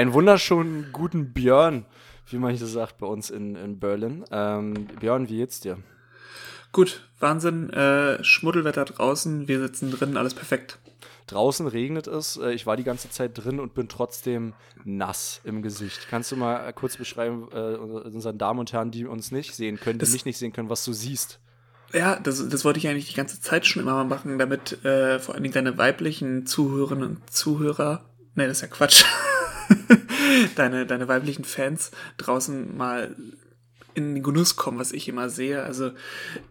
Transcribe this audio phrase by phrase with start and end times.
[0.00, 1.84] einen wunderschönen guten Björn,
[2.30, 4.24] wie man hier sagt bei uns in, in Berlin.
[4.30, 5.76] Ähm, Björn, wie geht's dir?
[6.72, 10.78] Gut, Wahnsinn, äh, Schmuddelwetter draußen, wir sitzen drin, alles perfekt.
[11.26, 15.60] Draußen regnet es, äh, ich war die ganze Zeit drin und bin trotzdem nass im
[15.60, 16.06] Gesicht.
[16.08, 19.98] Kannst du mal kurz beschreiben, äh, unseren Damen und Herren, die uns nicht sehen können,
[19.98, 21.40] die das mich nicht sehen können, was du siehst?
[21.92, 25.18] Ja, das, das wollte ich eigentlich die ganze Zeit schon immer mal machen, damit äh,
[25.18, 29.04] vor allen Dingen deine weiblichen Zuhörerinnen und Zuhörer, nee, das ist ja Quatsch,
[30.56, 33.14] deine, deine weiblichen Fans draußen mal
[33.94, 35.62] in den Genuss kommen, was ich immer sehe.
[35.62, 35.92] Also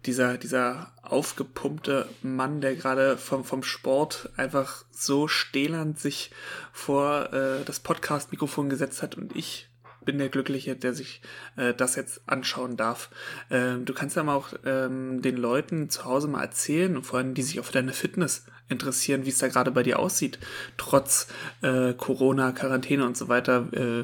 [0.06, 6.32] dieser, dieser aufgepumpte Mann, der gerade vom, vom Sport einfach so stählernd sich
[6.74, 9.70] vor äh, das Podcast-Mikrofon gesetzt hat und ich
[10.06, 11.22] bin der Glückliche, der sich
[11.56, 13.10] äh, das jetzt anschauen darf.
[13.52, 17.20] Ähm, du kannst ja mal auch ähm, den Leuten zu Hause mal erzählen und vor
[17.20, 20.40] allem, die sich für deine Fitness interessieren, wie es da gerade bei dir aussieht,
[20.78, 21.28] trotz
[21.62, 23.68] äh, Corona, Quarantäne und so weiter.
[23.74, 24.04] Äh,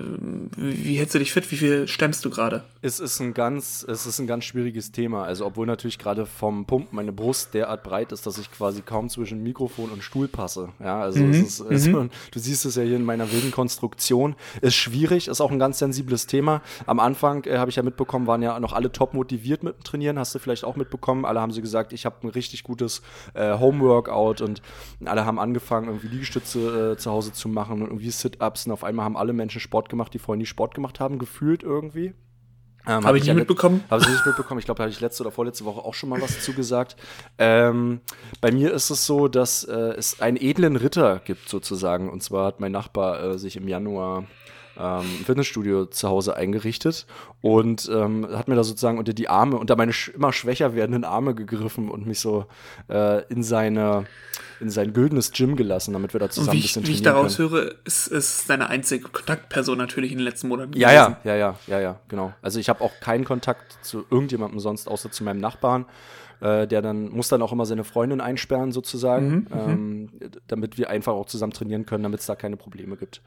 [0.58, 1.50] wie hältst du dich fit?
[1.52, 2.64] Wie viel stemmst du gerade?
[2.82, 5.24] Es ist ein ganz, es ist ein ganz schwieriges Thema.
[5.24, 9.10] Also obwohl natürlich gerade vom Pumpen meine Brust derart breit ist, dass ich quasi kaum
[9.10, 10.70] zwischen Mikrofon und Stuhl passe.
[10.80, 11.32] Ja, also mhm.
[11.32, 12.10] es ist, mhm.
[12.32, 14.36] du siehst es ja hier in meiner wilden Konstruktion.
[14.62, 16.62] Ist schwierig, ist auch ein ganz sensibles Thema.
[16.86, 19.84] Am Anfang äh, habe ich ja mitbekommen, waren ja noch alle top motiviert mit dem
[19.84, 20.20] Trainieren.
[20.20, 21.26] Hast du vielleicht auch mitbekommen?
[21.26, 23.02] Alle haben sie gesagt, ich habe ein richtig gutes
[23.36, 24.55] äh, Homeworkout und
[25.00, 28.66] und alle haben angefangen, irgendwie Liegestütze äh, zu Hause zu machen und irgendwie Sit-Ups.
[28.66, 31.64] Und auf einmal haben alle Menschen Sport gemacht, die vorher nie Sport gemacht haben, gefühlt
[31.64, 32.14] irgendwie.
[32.88, 33.84] Ähm, habe hab ich nicht ja mitbekommen?
[33.90, 34.60] Habe ich nicht mitbekommen.
[34.60, 36.96] Ich glaube, da habe ich letzte oder vorletzte Woche auch schon mal was zugesagt.
[37.38, 38.02] Ähm,
[38.42, 42.10] bei mir ist es so, dass äh, es einen edlen Ritter gibt sozusagen.
[42.10, 44.26] Und zwar hat mein Nachbar äh, sich im Januar
[44.80, 47.06] ähm, Fitnessstudio zu Hause eingerichtet
[47.42, 51.04] und ähm, hat mir da sozusagen unter die Arme, unter meine sch immer schwächer werdenden
[51.04, 52.46] Arme gegriffen und mich so
[52.90, 54.06] äh, in seine
[54.60, 57.02] in sein güldenes Gym gelassen, damit wir da zusammen wie ein bisschen ich, Wie ich
[57.02, 57.52] daraus können.
[57.52, 60.74] höre, ist es deine einzige Kontaktperson natürlich in den letzten Monaten.
[60.74, 61.18] Ja, gewesen.
[61.26, 62.34] ja, ja, ja, ja, ja, genau.
[62.42, 65.86] Also ich habe auch keinen Kontakt zu irgendjemandem sonst, außer zu meinem Nachbarn.
[66.42, 69.70] Äh, der dann muss dann auch immer seine Freundin einsperren sozusagen, mhm, mhm.
[69.70, 70.10] ähm,
[70.48, 73.22] damit wir einfach auch zusammen trainieren können, damit es da keine Probleme gibt.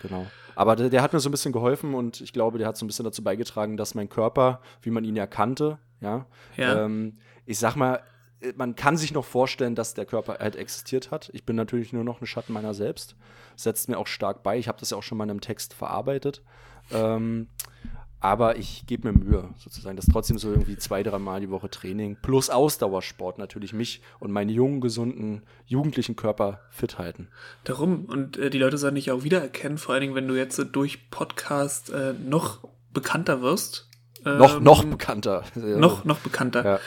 [0.00, 0.26] Genau.
[0.54, 2.84] Aber der, der, hat mir so ein bisschen geholfen und ich glaube, der hat so
[2.84, 6.26] ein bisschen dazu beigetragen, dass mein Körper, wie man ihn ja kannte, ja,
[6.56, 6.84] ja.
[6.84, 8.02] Ähm, ich sag mal,
[8.56, 11.30] man kann sich noch vorstellen, dass der Körper halt existiert hat.
[11.32, 13.16] Ich bin natürlich nur noch ein Schatten meiner selbst.
[13.56, 14.58] Setzt mir auch stark bei.
[14.58, 16.42] Ich habe das ja auch schon mal in einem Text verarbeitet.
[16.92, 17.48] Ähm,
[18.20, 21.70] aber ich gebe mir Mühe, sozusagen, dass trotzdem so irgendwie zwei, drei Mal die Woche
[21.70, 27.28] Training plus Ausdauersport natürlich mich und meinen jungen, gesunden, jugendlichen Körper fit halten.
[27.64, 30.58] Darum, und äh, die Leute sollen dich auch wiedererkennen, vor allen Dingen, wenn du jetzt
[30.58, 33.88] äh, durch Podcast äh, noch bekannter wirst.
[34.24, 35.44] Ähm, noch, noch bekannter.
[35.54, 36.64] Noch, noch bekannter.
[36.64, 36.80] Ja.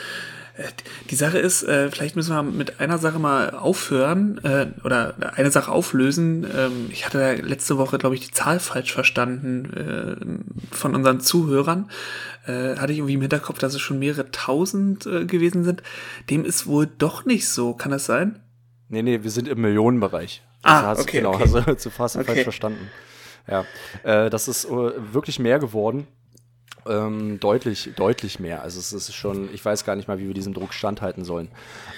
[0.62, 0.72] Äh,
[1.10, 5.52] die Sache ist, äh, vielleicht müssen wir mit einer Sache mal aufhören äh, oder eine
[5.52, 6.46] Sache auflösen.
[6.56, 9.74] Ähm, ich hatte letzte Woche, glaube ich, die Zahl falsch verstanden
[10.72, 11.90] äh, von unseren Zuhörern.
[12.46, 15.84] Äh, hatte ich irgendwie im Hinterkopf, dass es schon mehrere tausend äh, gewesen sind.
[16.30, 17.74] Dem ist wohl doch nicht so.
[17.74, 18.40] Kann das sein?
[18.90, 20.44] Nee, nee, wir sind im Millionenbereich.
[20.64, 21.50] Ah, hast, okay, genau, okay.
[21.54, 22.26] hast du zu fast okay.
[22.26, 22.90] falsch verstanden.
[23.48, 23.66] Ja,
[24.04, 26.06] das ist wirklich mehr geworden.
[26.88, 28.64] Ähm, deutlich, deutlich mehr.
[28.64, 31.50] Also es ist schon, ich weiß gar nicht mal, wie wir diesem Druck standhalten sollen.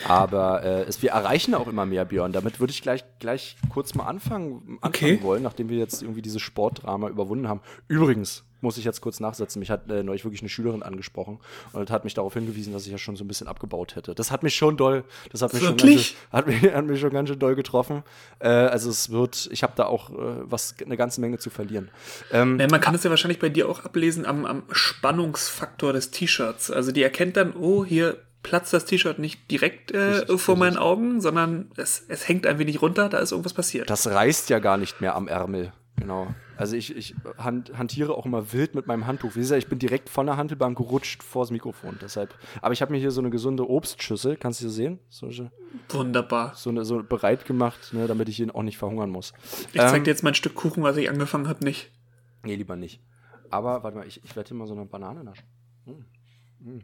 [0.07, 2.33] Aber äh, es, wir erreichen auch immer mehr, Björn.
[2.33, 5.19] Damit würde ich gleich, gleich kurz mal anfangen, anfangen okay.
[5.21, 7.61] wollen, nachdem wir jetzt irgendwie dieses Sportdrama überwunden haben.
[7.87, 9.59] Übrigens, muss ich jetzt kurz nachsetzen.
[9.59, 11.39] Mich hat äh, neulich wirklich eine Schülerin angesprochen
[11.73, 14.15] und hat mich darauf hingewiesen, dass ich ja schon so ein bisschen abgebaut hätte.
[14.15, 17.11] Das hat mich schon doll, das hat mich, schon ganz, hat mich, hat mich schon
[17.11, 18.03] ganz schön doll getroffen.
[18.39, 21.91] Äh, also es wird, ich habe da auch äh, was, eine ganze Menge zu verlieren.
[22.31, 26.11] Ähm, ja, man kann es ja wahrscheinlich bei dir auch ablesen am, am Spannungsfaktor des
[26.11, 26.71] T-Shirts.
[26.71, 31.21] Also die erkennt dann, oh, hier platzt das T-Shirt nicht direkt äh, vor meinen Augen,
[31.21, 33.89] sondern es, es hängt ein wenig runter, da ist irgendwas passiert.
[33.89, 35.71] Das reißt ja gar nicht mehr am Ärmel.
[35.95, 36.27] Genau.
[36.63, 39.35] Also ich, ich hantiere auch immer wild mit meinem Handtuch.
[39.35, 41.97] Wie gesagt, ich bin direkt von der Handelbank gerutscht vors Mikrofon.
[42.01, 42.33] Deshalb.
[42.61, 44.99] Aber ich habe mir hier so eine gesunde Obstschüssel, kannst du sie sehen?
[45.09, 45.29] So,
[45.89, 46.53] Wunderbar.
[46.55, 49.33] So, eine, so bereit gemacht, ne, damit ich ihn auch nicht verhungern muss.
[49.73, 51.91] Ich ähm, zeig dir jetzt mein Stück Kuchen, was ich angefangen habe, nicht.
[52.45, 53.01] Nee, lieber nicht.
[53.49, 55.45] Aber warte mal, ich, ich werde hier mal so eine Banane naschen.
[55.83, 56.05] Hm.
[56.63, 56.79] Hm.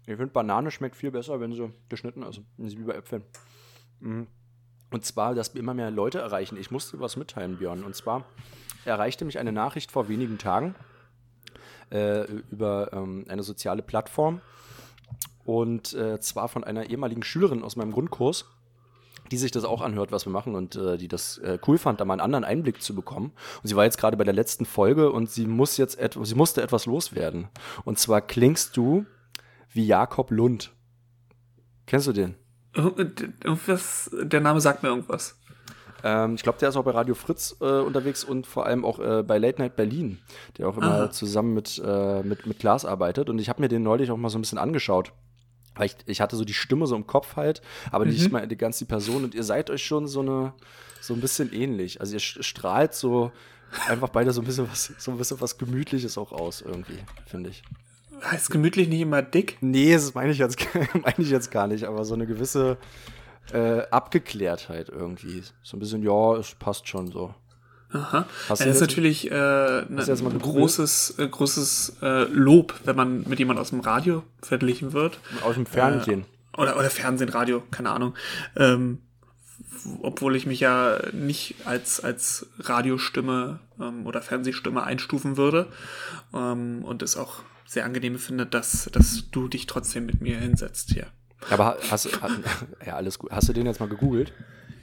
[0.00, 2.42] Ich finde, Banane schmeckt viel besser, wenn sie geschnitten ist.
[2.58, 3.22] Wie bei Äpfeln.
[4.02, 4.26] Hm.
[4.90, 6.58] Und zwar, dass wir immer mehr Leute erreichen.
[6.58, 7.82] Ich musste was mitteilen, Björn.
[7.82, 8.26] Und zwar
[8.86, 10.74] erreichte mich eine Nachricht vor wenigen Tagen
[11.90, 14.40] äh, über ähm, eine soziale Plattform.
[15.44, 18.46] Und äh, zwar von einer ehemaligen Schülerin aus meinem Grundkurs,
[19.30, 22.00] die sich das auch anhört, was wir machen und äh, die das äh, cool fand,
[22.00, 23.32] da mal einen anderen Einblick zu bekommen.
[23.62, 26.34] Und sie war jetzt gerade bei der letzten Folge und sie muss jetzt et sie
[26.34, 27.48] musste etwas loswerden.
[27.84, 29.06] Und zwar klingst du
[29.70, 30.72] wie Jakob Lund.
[31.86, 32.34] Kennst du den?
[32.74, 35.38] Irgendwas, der Name sagt mir irgendwas.
[36.04, 38.98] Ähm, ich glaube, der ist auch bei Radio Fritz äh, unterwegs und vor allem auch
[38.98, 40.18] äh, bei Late Night Berlin,
[40.58, 41.10] der auch immer Aha.
[41.10, 43.30] zusammen mit, äh, mit, mit Klaas arbeitet.
[43.30, 45.12] Und ich habe mir den neulich auch mal so ein bisschen angeschaut.
[45.74, 47.60] Weil ich, ich hatte so die Stimme so im Kopf halt,
[47.90, 49.24] aber nicht mal die ganze Person.
[49.24, 50.54] Und ihr seid euch schon so eine
[51.00, 52.00] so ein bisschen ähnlich.
[52.00, 53.30] Also ihr strahlt so
[53.88, 57.50] einfach beide so ein bisschen was, so ein bisschen was Gemütliches auch aus, irgendwie, finde
[57.50, 57.62] ich.
[58.24, 59.58] Heißt gemütlich nicht immer dick?
[59.60, 60.58] Nee, das meine ich jetzt,
[60.94, 62.78] meine ich jetzt gar nicht, aber so eine gewisse
[63.52, 65.42] äh, Abgeklärtheit irgendwie.
[65.62, 67.34] So ein bisschen, ja, es passt schon so.
[67.92, 68.26] Aha.
[68.48, 70.42] Hast ja, das ist natürlich äh, ne, ein gegoogelt?
[70.42, 75.18] großes, äh, großes äh, Lob, wenn man mit jemand aus dem Radio verglichen wird.
[75.42, 76.24] Aus dem Fernsehen.
[76.56, 78.14] Oder, oder Fernsehen, Radio, keine Ahnung.
[78.56, 78.98] Ähm,
[80.02, 85.68] obwohl ich mich ja nicht als, als Radiostimme ähm, oder Fernsehstimme einstufen würde.
[86.34, 90.92] Ähm, und es auch sehr angenehm finde, dass, dass du dich trotzdem mit mir hinsetzt
[90.92, 91.06] hier.
[91.50, 92.10] Aber ha- hast du,
[92.84, 93.30] ja, alles gut.
[93.30, 94.32] Hast du den jetzt mal gegoogelt?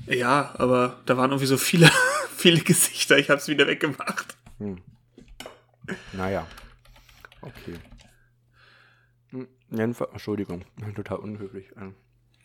[0.07, 1.89] Ja, aber da waren irgendwie so viele,
[2.35, 3.17] viele Gesichter.
[3.17, 4.37] Ich habe es wieder weggemacht.
[6.13, 6.47] Naja.
[7.41, 7.75] Okay.
[9.31, 10.63] Hm, Entschuldigung,
[10.95, 11.67] total unhöflich.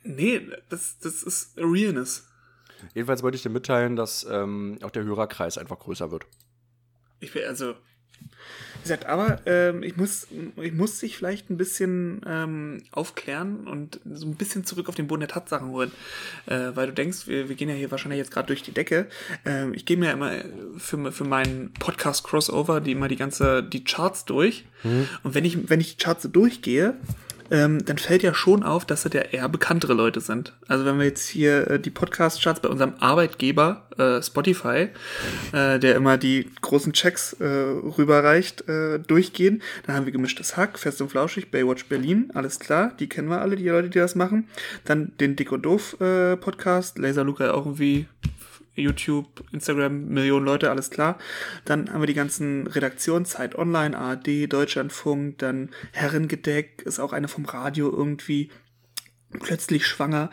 [0.03, 2.27] Nee, das, das ist Realness.
[2.95, 6.27] Jedenfalls wollte ich dir mitteilen, dass ähm, auch der Hörerkreis einfach größer wird.
[7.21, 7.75] Ich will also.
[8.79, 14.01] Wie gesagt, aber ähm, ich, muss, ich muss dich vielleicht ein bisschen ähm, aufklären und
[14.05, 15.93] so ein bisschen zurück auf den Boden der Tatsachen holen.
[16.47, 19.07] Äh, weil du denkst, wir, wir gehen ja hier wahrscheinlich jetzt gerade durch die Decke.
[19.45, 20.33] Ähm, ich gehe mir immer
[20.79, 24.65] für, für meinen Podcast Crossover die immer die ganze, die Charts durch.
[25.23, 26.95] Und wenn ich, wenn ich die Charts so durchgehe,
[27.51, 30.55] ähm, dann fällt ja schon auf, dass das ja eher bekanntere Leute sind.
[30.67, 34.89] Also wenn wir jetzt hier äh, die Podcast-Charts bei unserem Arbeitgeber äh, Spotify,
[35.53, 40.79] äh, der immer die großen Checks äh, rüberreicht, äh, durchgehen, dann haben wir gemischtes Hack,
[40.79, 44.15] Fest und Flauschig, Baywatch Berlin, alles klar, die kennen wir alle, die Leute, die das
[44.15, 44.49] machen.
[44.85, 48.07] Dann den Dick und Doof äh, Podcast, Laser Luca irgendwie
[48.81, 51.19] YouTube, Instagram, Millionen Leute, alles klar.
[51.65, 57.29] Dann haben wir die ganzen Redaktionen, Zeit Online, ARD, Deutschlandfunk, dann Herrengedeck, ist auch eine
[57.29, 58.51] vom Radio irgendwie.
[59.41, 60.31] Plötzlich schwanger,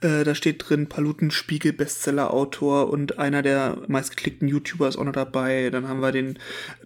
[0.00, 5.68] äh, da steht drin Palutenspiegel, Bestseller-Autor und einer der meistgeklickten YouTuber ist auch noch dabei.
[5.68, 6.38] Dann haben wir den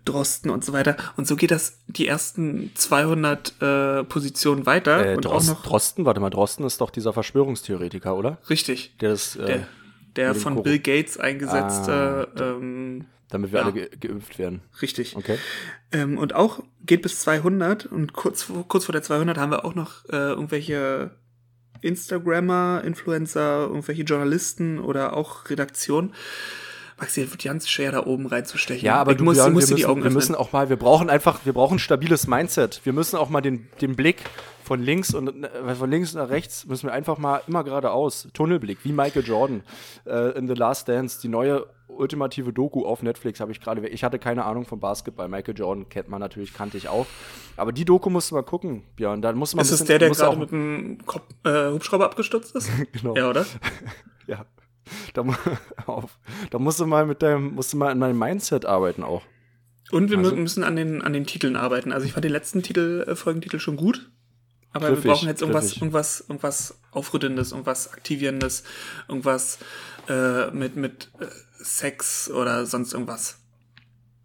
[0.05, 0.97] Drosten und so weiter.
[1.17, 5.13] Und so geht das die ersten 200 äh, Positionen weiter.
[5.13, 8.39] Äh, und Drost, auch noch Drosten, warte mal, Drosten ist doch dieser Verschwörungstheoretiker, oder?
[8.51, 8.97] richtig.
[9.01, 9.69] Der das, äh, Der,
[10.17, 13.65] der von Koro- Bill Gates eingesetzte, Ah, ähm, damit wir Ja.
[13.67, 14.61] alle ge geimpft werden.
[14.83, 15.17] richtig.
[15.17, 15.39] Okay.
[15.93, 19.65] Ähm, und auch geht bis 200 und kurz, vor- kurz vor der 200 haben wir
[19.65, 21.13] auch noch äh, irgendwelche
[21.81, 26.13] Instagrammer, Influencer, irgendwelche Journalisten oder auch Redaktion.
[26.99, 28.85] Maxi, wird ganz schwer da oben reinzustechen.
[28.87, 30.35] Ja, aber ich du, muss, Björn, ich muss wir, dir die müssen, Augen wir müssen
[30.37, 32.81] auch mal, wir brauchen einfach, wir brauchen ein stabiles Mindset.
[32.85, 34.19] Wir müssen auch mal den, den Blick
[34.63, 38.29] von links und äh, von links nach rechts müssen wir einfach mal immer geradeaus.
[38.33, 39.63] Tunnelblick, wie Michael Jordan
[40.07, 43.87] äh, in The Last Dance, die neue ultimative Doku auf Netflix habe ich gerade.
[43.89, 45.29] Ich hatte keine Ahnung von Basketball.
[45.29, 47.07] Michael Jordan kennt man natürlich, kannte ich auch.
[47.57, 49.21] Aber die Doku musst du mal gucken, Björn.
[49.21, 52.71] Da muss man ist es der, der gerade auch- mit Kopf, äh, Hubschrauber abgestürzt ist?
[52.93, 53.15] Genau.
[53.17, 53.45] Ja, oder?
[54.27, 54.47] Ja.
[55.15, 55.25] Da,
[55.87, 56.19] auf.
[56.51, 59.23] da musst du mal mit deinem, musst du mal an deinem Mindset arbeiten auch.
[59.91, 61.93] Und wir Also- mü- müssen an den, an den Titeln arbeiten.
[61.93, 64.11] Also ich fand den letzten Titel, äh, Folgentitel schon gut.
[64.73, 65.83] Aber Griffig, wir brauchen jetzt irgendwas, griffig.
[65.83, 68.65] irgendwas, irgendwas Aufrüttelndes, irgendwas Aktivierendes,
[69.09, 69.59] irgendwas
[70.09, 71.27] äh, mit, mit äh,
[71.63, 73.39] Sex oder sonst irgendwas.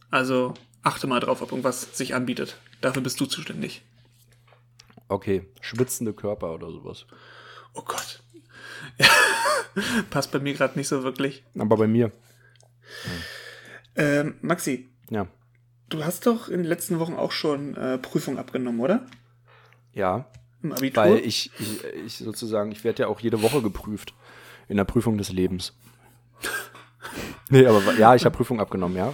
[0.10, 2.58] Also achte mal drauf, ob irgendwas sich anbietet.
[2.82, 3.84] Dafür bist du zuständig.
[5.10, 7.06] Okay, schwitzende Körper oder sowas.
[7.74, 8.22] Oh Gott.
[8.98, 9.08] Ja,
[10.10, 11.44] passt bei mir gerade nicht so wirklich.
[11.58, 12.12] Aber bei mir,
[13.96, 15.28] Ähm, Maxi, ja.
[15.90, 19.06] du hast doch in den letzten Wochen auch schon äh, Prüfung abgenommen, oder?
[19.94, 20.30] Ja,
[20.64, 21.04] Im Abitur?
[21.04, 24.14] weil ich, ich, ich sozusagen, ich werde ja auch jede Woche geprüft
[24.68, 25.74] in der Prüfung des Lebens.
[27.50, 29.14] nee, aber ja, ich habe Prüfung abgenommen, ja.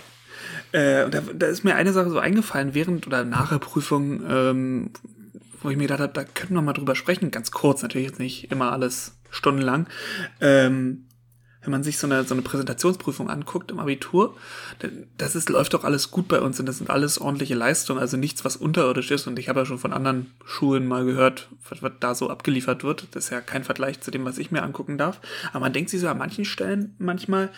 [0.72, 4.24] Äh, und da, da ist mir eine Sache so eingefallen, während oder nach der Prüfung,
[4.28, 4.92] ähm,
[5.62, 8.20] wo ich mir gedacht habe, da könnten wir mal drüber sprechen, ganz kurz, natürlich jetzt
[8.20, 9.88] nicht immer alles stundenlang.
[10.42, 11.06] Ähm,
[11.64, 14.36] wenn man sich so eine, so eine Präsentationsprüfung anguckt im Abitur,
[15.18, 18.18] das ist, läuft doch alles gut bei uns und das sind alles ordentliche Leistungen, also
[18.18, 19.28] nichts, was unterirdisch ist.
[19.28, 22.84] Und ich habe ja schon von anderen Schulen mal gehört, was, was da so abgeliefert
[22.84, 23.08] wird.
[23.12, 25.20] Das ist ja kein Vergleich zu dem, was ich mir angucken darf.
[25.52, 27.50] Aber man denkt sich so an manchen Stellen manchmal,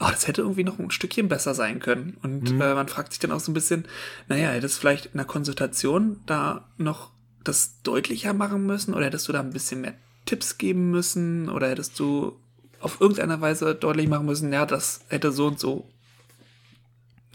[0.00, 2.16] oh, das hätte irgendwie noch ein Stückchen besser sein können.
[2.22, 3.84] Und äh, man fragt sich dann auch so ein bisschen,
[4.28, 7.10] naja, hättest vielleicht in der Konsultation da noch
[7.44, 9.94] das deutlicher machen müssen oder hättest du da ein bisschen mehr
[10.26, 12.36] Tipps geben müssen oder hättest du
[12.82, 15.86] auf irgendeine Weise deutlich machen müssen, ja, das hätte so und so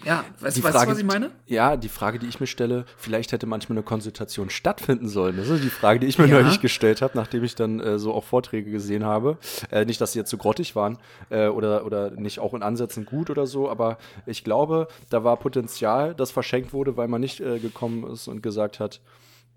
[0.06, 1.32] Ja, weißt Die du, weißt Frage- du, was ich meine?
[1.48, 5.36] Ja, die Frage, die ich mir stelle, vielleicht hätte manchmal eine Konsultation stattfinden sollen.
[5.38, 6.36] Das ist die Frage, die ich mir Ja.
[6.40, 9.38] neulich gestellt habe, nachdem ich dann äh, so auch Vorträge gesehen habe.
[9.72, 11.00] Äh, nicht, dass sie jetzt so grottig waren
[11.32, 15.36] äh, oder, oder nicht auch in Ansätzen gut oder so, aber ich glaube, da war
[15.38, 19.02] Potenzial, das verschenkt wurde, weil man nicht äh, gekommen ist und gesagt hat,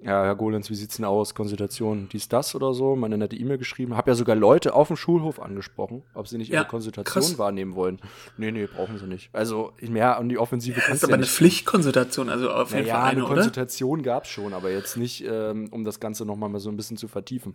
[0.02, 1.35] ja, Herr Golenz, wie sieht's denn aus?
[1.35, 2.97] Konsultation, dies, das oder so.
[2.97, 3.97] Meine nette E-Mail geschrieben.
[3.97, 7.38] Hab ja sogar Leute auf dem Schulhof angesprochen, ob sie nicht Ja, ihre Konsultation krass.
[7.38, 8.00] wahrnehmen wollen.
[8.38, 9.28] Nee, nee, brauchen sie nicht.
[9.35, 12.71] Also, mehr an die Offensive Das kannst ist du aber ja eine Pflichtkonsultation, also auf
[12.73, 13.35] jeden naja, Fall eine eine?
[13.35, 16.76] Konsultation gab es schon, aber jetzt nicht, ähm, um das Ganze nochmal mal so ein
[16.76, 17.54] bisschen zu vertiefen.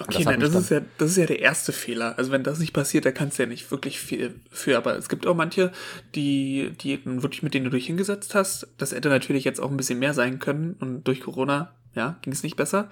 [0.00, 2.18] Okay, das nein, das ist, ja, das ist ja der erste Fehler.
[2.18, 4.76] Also wenn das nicht passiert, da kannst du ja nicht wirklich viel für.
[4.76, 5.70] Aber es gibt auch manche,
[6.16, 8.66] die, die wirklich mit denen du dich hingesetzt hast.
[8.76, 10.74] Das hätte natürlich jetzt auch ein bisschen mehr sein können.
[10.80, 12.90] Und durch Corona, ja, ging es nicht besser.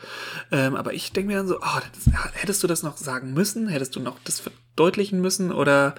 [0.52, 3.66] Ähm, aber ich denke mir dann so, oh, das, hättest du das noch sagen müssen?
[3.66, 5.50] Hättest du noch das verdeutlichen müssen?
[5.50, 5.97] Oder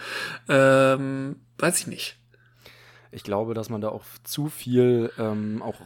[0.48, 2.18] ähm, weiß ich nicht.
[3.12, 5.82] Ich glaube, dass man da auch zu viel ähm, auch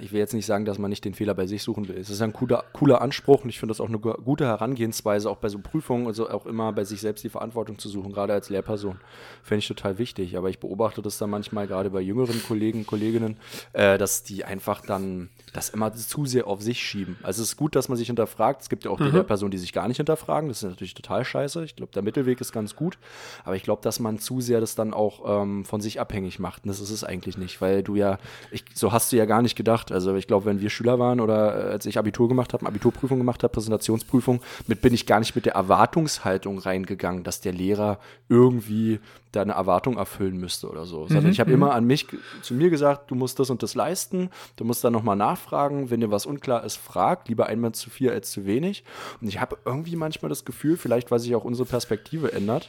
[0.00, 1.96] ich will jetzt nicht sagen, dass man nicht den Fehler bei sich suchen will.
[1.98, 5.28] Es ist ein cooler, cooler Anspruch und ich finde das auch eine gu- gute Herangehensweise,
[5.30, 8.32] auch bei so Prüfungen, also auch immer bei sich selbst die Verantwortung zu suchen, gerade
[8.32, 8.98] als Lehrperson.
[9.42, 10.36] Finde ich total wichtig.
[10.36, 13.36] Aber ich beobachte das dann manchmal gerade bei jüngeren Kollegen, Kolleginnen,
[13.72, 17.16] äh, dass die einfach dann das immer zu sehr auf sich schieben.
[17.22, 18.62] Also es ist gut, dass man sich hinterfragt.
[18.62, 20.48] Es gibt ja auch die Lehrpersonen, die sich gar nicht hinterfragen.
[20.48, 21.64] Das ist natürlich total scheiße.
[21.64, 22.98] Ich glaube, der Mittelweg ist ganz gut.
[23.44, 26.64] Aber ich glaube, dass man zu sehr das dann auch ähm, von sich abhängig macht.
[26.64, 28.18] Und das ist es eigentlich nicht, weil du ja,
[28.50, 29.79] ich, so hast du ja gar nicht gedacht.
[29.92, 33.18] Also ich glaube, wenn wir Schüler waren oder äh, als ich Abitur gemacht habe, Abiturprüfung
[33.18, 37.98] gemacht habe, Präsentationsprüfung, mit bin ich gar nicht mit der Erwartungshaltung reingegangen, dass der Lehrer
[38.28, 39.00] irgendwie
[39.32, 41.06] da eine Erwartung erfüllen müsste oder so.
[41.06, 42.06] Sondern ich habe immer an mich,
[42.42, 46.00] zu mir gesagt, du musst das und das leisten, du musst dann nochmal nachfragen, wenn
[46.00, 48.84] dir was unklar ist, frag, lieber einmal zu viel als zu wenig.
[49.20, 52.68] Und ich habe irgendwie manchmal das Gefühl, vielleicht weil sich auch unsere Perspektive ändert,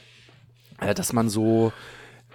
[0.79, 1.73] äh, dass man so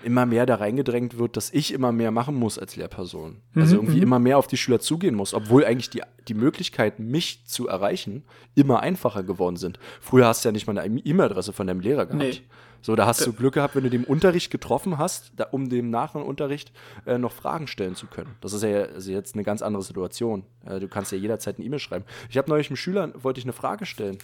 [0.02, 3.38] immer mehr da reingedrängt wird, dass ich immer mehr machen muss als Lehrperson.
[3.54, 7.44] Also irgendwie immer mehr auf die Schüler zugehen muss, obwohl eigentlich die, die Möglichkeiten, mich
[7.46, 8.24] zu erreichen,
[8.54, 9.78] immer einfacher geworden sind.
[10.00, 12.22] Früher hast du ja nicht mal eine E-Mail-Adresse von deinem Lehrer gehabt.
[12.22, 12.42] Nee.
[12.82, 15.90] So, da hast du Glück gehabt, wenn du den Unterricht getroffen hast, da, um dem
[15.90, 16.70] nach dem Unterricht
[17.04, 18.36] äh, noch Fragen stellen zu können.
[18.40, 20.44] Das ist ja also jetzt eine ganz andere Situation.
[20.64, 22.04] Äh, du kannst ja jederzeit eine E-Mail schreiben.
[22.30, 24.18] Ich habe neulich einem Schüler, wollte ich eine Frage stellen,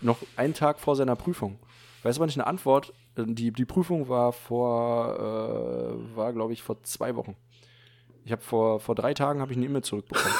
[0.00, 1.58] noch einen Tag vor seiner Prüfung.
[2.04, 2.92] Weißt du, wann ich eine Antwort?
[3.16, 7.36] Äh, Die, die Prüfung war vor, äh, war glaube ich vor zwei Wochen.
[8.24, 10.34] Ich habe vor, vor drei Tagen habe ich eine E-Mail zurückbekommen.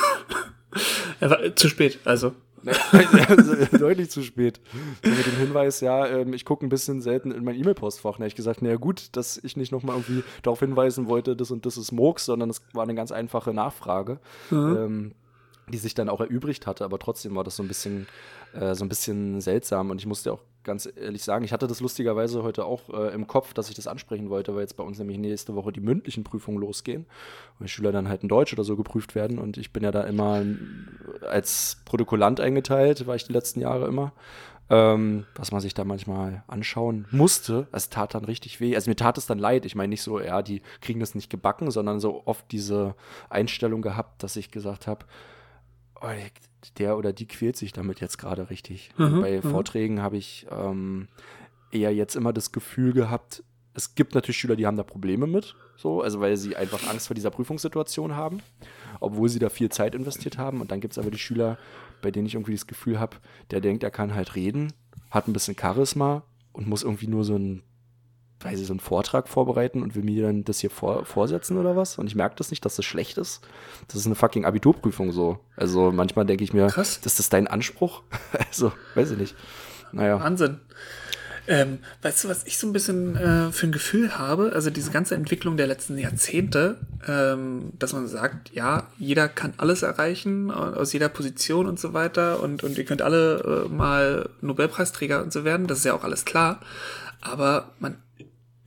[1.20, 2.32] Er war, zu spät, also.
[3.78, 4.60] Deutlich zu spät.
[5.04, 8.12] So mit dem Hinweis, ja, ähm, ich gucke ein bisschen selten in mein E-Mail-Postfach.
[8.12, 11.50] Da habe ich gesagt, naja gut, dass ich nicht nochmal irgendwie darauf hinweisen wollte, das
[11.50, 14.18] und das ist Murks, sondern es war eine ganz einfache Nachfrage,
[14.50, 15.12] ähm,
[15.68, 16.84] die sich dann auch erübrigt hatte.
[16.84, 18.06] Aber trotzdem war das so ein bisschen,
[18.52, 19.90] äh, so ein bisschen seltsam.
[19.90, 23.26] Und ich musste auch ganz ehrlich sagen, ich hatte das lustigerweise heute auch äh, im
[23.26, 26.24] Kopf, dass ich das ansprechen wollte, weil jetzt bei uns nämlich nächste Woche die mündlichen
[26.24, 27.06] Prüfungen losgehen.
[27.58, 29.38] Und die Schüler dann halt in Deutsch oder so geprüft werden.
[29.38, 30.44] Und ich bin ja da immer
[31.22, 34.12] als Protokollant eingeteilt, war ich die letzten Jahre immer.
[34.70, 38.74] Ähm, was man sich da manchmal anschauen musste, es tat dann richtig weh.
[38.74, 39.66] Also mir tat es dann leid.
[39.66, 42.94] Ich meine nicht so, ja, die kriegen das nicht gebacken, sondern so oft diese
[43.28, 45.04] Einstellung gehabt, dass ich gesagt habe,
[46.02, 46.08] oh,
[46.78, 48.90] der oder die quält sich damit jetzt gerade richtig.
[48.96, 51.08] Und bei Vorträgen habe ich ähm,
[51.70, 53.42] eher jetzt immer das Gefühl gehabt,
[53.74, 57.06] es gibt natürlich Schüler, die haben da Probleme mit, so, also weil sie einfach Angst
[57.06, 58.40] vor dieser Prüfungssituation haben,
[59.00, 60.60] obwohl sie da viel Zeit investiert haben.
[60.60, 61.58] Und dann gibt es aber die Schüler,
[62.02, 63.16] bei denen ich irgendwie das Gefühl habe,
[63.50, 64.72] der denkt, er kann halt reden,
[65.10, 67.62] hat ein bisschen Charisma und muss irgendwie nur so ein
[68.44, 71.76] weiß ich, so einen Vortrag vorbereiten und will mir dann das hier vor, vorsetzen oder
[71.76, 71.98] was.
[71.98, 73.40] Und ich merke das nicht, dass das schlecht ist.
[73.88, 75.38] Das ist eine fucking Abiturprüfung so.
[75.56, 77.00] Also manchmal denke ich mir, Krass.
[77.04, 78.02] ist das dein Anspruch?
[78.50, 79.36] also, weiß ich nicht.
[79.92, 80.20] Naja.
[80.20, 80.60] Wahnsinn.
[81.48, 84.52] Ähm, weißt du, was ich so ein bisschen äh, für ein Gefühl habe?
[84.54, 89.82] Also diese ganze Entwicklung der letzten Jahrzehnte, ähm, dass man sagt, ja, jeder kann alles
[89.82, 95.20] erreichen, aus jeder Position und so weiter und, und ihr könnt alle äh, mal Nobelpreisträger
[95.22, 96.60] und so werden, das ist ja auch alles klar.
[97.20, 97.96] Aber man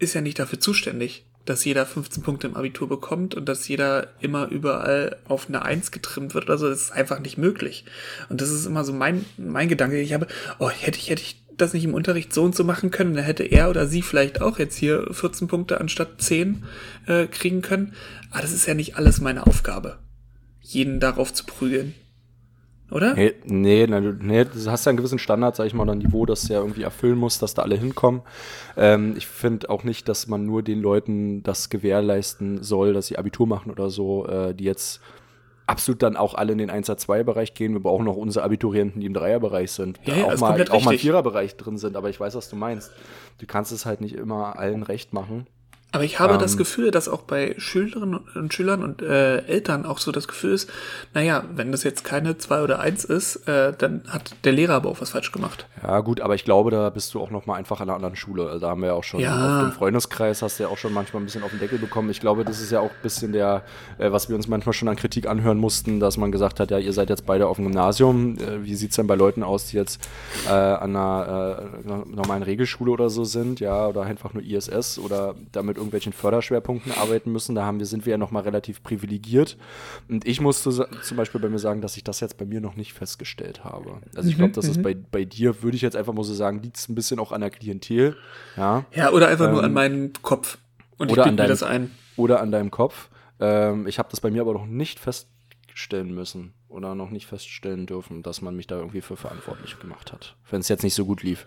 [0.05, 4.07] ist ja nicht dafür zuständig, dass jeder 15 Punkte im Abitur bekommt und dass jeder
[4.19, 6.69] immer überall auf eine Eins getrimmt wird oder so.
[6.69, 7.85] Das ist einfach nicht möglich.
[8.29, 9.99] Und das ist immer so mein, mein Gedanke.
[9.99, 10.27] Ich habe,
[10.59, 13.23] oh, hätte ich, hätte ich das nicht im Unterricht so und so machen können, dann
[13.23, 16.63] hätte er oder sie vielleicht auch jetzt hier 14 Punkte anstatt 10
[17.05, 17.93] äh, kriegen können.
[18.31, 19.99] Aber das ist ja nicht alles meine Aufgabe,
[20.61, 21.93] jeden darauf zu prügeln.
[22.91, 23.15] Oder?
[23.15, 26.25] Nee, nee, nee, du- hast ja einen gewissen Standard, sag ich mal, oder ein Niveau,
[26.25, 28.21] das du ja irgendwie erfüllen muss, dass da alle hinkommen.
[28.77, 33.17] Ähm, ich finde auch nicht, dass man nur den Leuten das gewährleisten soll, dass sie
[33.17, 35.01] Abitur machen oder so, äh, die jetzt
[35.67, 37.73] absolut dann auch alle in den 1er-2er-Bereich gehen.
[37.73, 39.99] Wir brauchen noch unsere Abiturienten, die im Dreierbereich sind.
[40.05, 40.99] Ja, ja, auch, mal, auch mal im.
[40.99, 42.91] Viererbereich drin sind, aber ich weiß, was du meinst.
[43.39, 45.47] Du kannst es halt nicht immer allen recht machen.
[45.91, 46.39] Aber ich habe Ähm.
[46.39, 50.51] das Gefühl, dass auch bei Schülerinnen und Schülern und äh, Eltern auch so das Gefühl
[50.53, 50.69] ist,
[51.13, 54.89] naja, wenn das jetzt keine 2 oder 1 ist, äh, dann hat der Lehrer aber
[54.89, 55.67] auch was falsch gemacht.
[55.81, 58.17] Ja, gut, aber ich glaube, da bist du auch noch mal einfach an einer anderen
[58.17, 58.47] Schule.
[58.47, 59.59] Also da haben wir ja auch schon Ja.
[59.59, 62.09] auf dem Freundeskreis, hast du ja auch schon manchmal ein bisschen auf den Deckel bekommen.
[62.09, 63.63] Ich glaube, das ist ja auch ein bisschen der,
[63.97, 66.77] äh, was wir uns manchmal schon an Kritik anhören mussten, dass man gesagt hat, ja,
[66.77, 68.37] ihr seid jetzt beide auf dem Gymnasium.
[68.37, 70.05] Äh, wie sieht's denn bei Leuten aus, die jetzt
[70.47, 75.35] äh, an einer äh, normalen Regelschule oder so sind, ja, oder einfach nur ISS oder
[75.53, 77.53] da mit irgendwelchen Förderschwerpunkten arbeiten müssen?
[77.53, 79.57] Da haben wir, sind wir ja noch mal relativ privilegiert.
[80.07, 80.71] Und ich musste
[81.03, 83.99] zum Beispiel bei mir sagen, dass ich das jetzt bei mir noch nicht festgestellt habe.
[84.15, 86.61] Also ich glaube, das ist bei, bei dir, würde ich jetzt einfach mal so sagen,
[86.61, 88.15] liegt es ein bisschen auch an der Klientel,
[88.55, 90.57] ja, Ja, oder einfach nur Ähm, an meinen Kopf.
[90.97, 91.91] Und oder ich an bilde mir deinem- das ein.
[92.15, 93.09] oder an deinem Kopf.
[93.41, 97.85] Ähm, ich habe das bei mir aber noch nicht feststellen müssen oder noch nicht feststellen
[97.85, 101.05] dürfen, dass man mich da irgendwie für verantwortlich gemacht hat, wenn es jetzt nicht so
[101.05, 101.45] gut lief.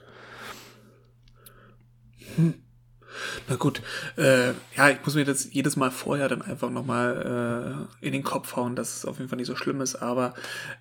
[3.48, 3.82] Na gut,
[4.16, 8.22] äh, ja, ich muss mir das jedes Mal vorher dann einfach nochmal äh, in den
[8.22, 10.34] Kopf hauen, dass es auf jeden Fall nicht so schlimm ist, aber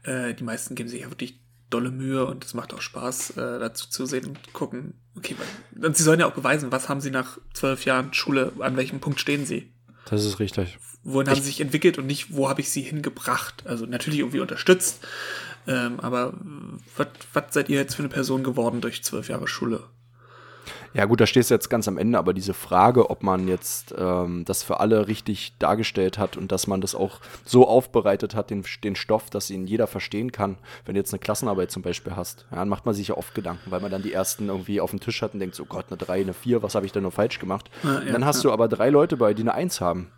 [0.04, 1.40] äh, die meisten geben sich ja wirklich
[1.70, 5.86] dolle Mühe und es macht auch Spaß, äh, dazu zu sehen und gucken, okay, weil,
[5.86, 9.00] und sie sollen ja auch beweisen, was haben sie nach zwölf Jahren Schule, an welchem
[9.00, 9.74] Punkt stehen sie?
[10.10, 10.80] Das ist richtig.
[11.04, 13.66] Wohin haben sie sich entwickelt und nicht, wo habe ich sie hingebracht?
[13.66, 15.06] Also natürlich irgendwie unterstützt,
[15.68, 16.34] ähm, aber
[16.96, 19.84] was was seid ihr jetzt für eine Person geworden durch zwölf Jahre Schule?
[20.94, 23.94] Ja gut, da stehst du jetzt ganz am Ende, aber diese Frage, ob man jetzt
[23.98, 28.50] ähm, das für alle richtig dargestellt hat und dass man das auch so aufbereitet hat,
[28.50, 32.16] den, den Stoff, dass ihn jeder verstehen kann, wenn du jetzt eine Klassenarbeit zum Beispiel
[32.16, 34.82] hast, ja, dann macht man sich ja oft Gedanken, weil man dann die ersten irgendwie
[34.82, 36.92] auf dem Tisch hat und denkt, so Gott, eine 3, eine 4, was habe ich
[36.92, 37.70] denn nur falsch gemacht?
[37.84, 40.12] Ja, ja, dann hast du aber drei Leute bei, die eine 1 haben.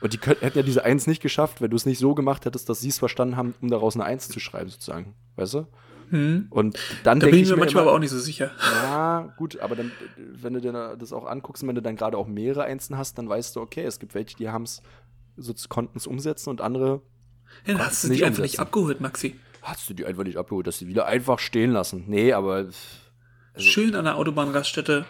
[0.00, 2.44] Und die könnt, hätten ja diese 1 nicht geschafft, wenn du es nicht so gemacht
[2.44, 5.14] hättest, dass sie es verstanden haben, um daraus eine 1 zu schreiben, sozusagen.
[5.36, 5.66] Weißt du?
[6.10, 8.50] Und dann Da bin ich mir manchmal immer, aber auch nicht so sicher.
[8.82, 12.16] ja, gut, aber dann, wenn du dir das auch anguckst, und wenn du dann gerade
[12.16, 14.82] auch mehrere Einsen hast, dann weißt du, okay, es gibt welche, die haben es,
[15.36, 17.02] so konnten es umsetzen und andere
[17.66, 18.60] Ja, dann hast du die einfach nicht umsetzen.
[18.62, 19.36] abgeholt, Maxi.
[19.62, 22.04] hast du die einfach nicht abgeholt, dass sie wieder einfach stehen lassen.
[22.06, 22.74] Nee, aber Also
[23.58, 25.04] Schön an der Autobahnraststätte.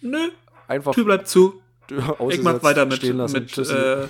[0.00, 0.28] Nö,
[0.68, 1.60] einfach Tür bleibt zu.
[2.30, 4.08] Ich mach weiter mit, mit, äh,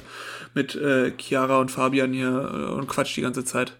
[0.54, 3.76] mit äh, Chiara und Fabian hier äh, und Quatsch die ganze Zeit.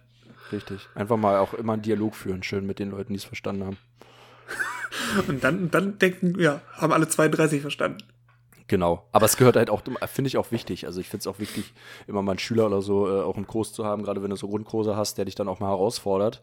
[0.52, 0.88] Richtig.
[0.94, 3.78] Einfach mal auch immer einen Dialog führen, schön mit den Leuten, die es verstanden haben.
[5.28, 7.98] Und dann, dann denken, ja, haben alle 32 verstanden.
[8.66, 9.06] Genau.
[9.12, 10.86] Aber es gehört halt auch, finde ich auch wichtig.
[10.86, 11.74] Also ich finde es auch wichtig,
[12.06, 14.36] immer mal einen Schüler oder so äh, auch im Kurs zu haben, gerade wenn du
[14.36, 16.42] so Grundkurse hast, der dich dann auch mal herausfordert,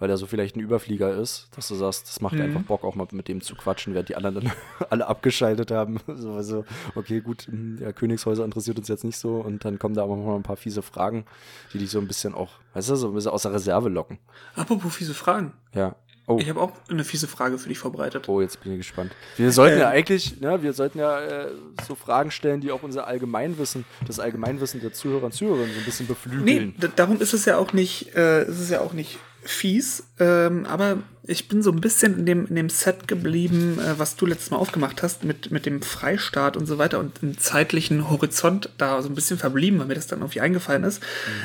[0.00, 2.96] weil der so vielleicht ein Überflieger ist, dass du sagst, das macht einfach Bock, auch
[2.96, 4.52] mal mit dem zu quatschen, während die anderen dann
[4.90, 5.98] alle abgeschaltet haben.
[6.16, 6.64] So, also,
[6.96, 10.16] okay, gut, hm, ja, Königshäuser interessiert uns jetzt nicht so und dann kommen da aber
[10.16, 11.24] mal ein paar fiese Fragen,
[11.72, 14.18] die dich so ein bisschen auch, weißt du, so ein bisschen aus der Reserve locken.
[14.56, 15.52] Apropos fiese Fragen.
[15.74, 15.94] Ja.
[16.26, 16.38] Oh.
[16.38, 18.28] Ich habe auch eine fiese Frage für dich vorbereitet.
[18.28, 19.10] Oh, jetzt bin ich gespannt.
[19.36, 19.96] Wir sollten ja Ähm.
[19.98, 21.48] eigentlich, ne, wir sollten ja äh,
[21.88, 25.84] so Fragen stellen, die auch unser Allgemeinwissen, das Allgemeinwissen der Zuhörer und Zuhörerinnen so ein
[25.84, 26.74] bisschen Nee, beflügeln.
[26.78, 30.66] d- darum ist es ja auch nicht, äh, ist es ja auch nicht fies, ähm,
[30.66, 34.26] aber ich bin so ein bisschen in dem, in dem Set geblieben, äh, was du
[34.26, 38.70] letztes Mal aufgemacht hast, mit, mit dem Freistaat und so weiter und im zeitlichen Horizont
[38.78, 41.02] da so ein bisschen verblieben, weil mir das dann irgendwie eingefallen ist.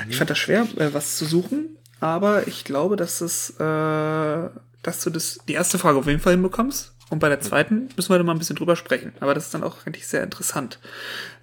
[0.09, 4.49] Ich fand das schwer, äh, was zu suchen, aber ich glaube, dass es, äh,
[4.83, 6.93] dass du das, die erste Frage auf jeden Fall hinbekommst.
[7.09, 9.13] Und bei der zweiten müssen wir dann mal ein bisschen drüber sprechen.
[9.19, 10.79] Aber das ist dann auch eigentlich sehr interessant.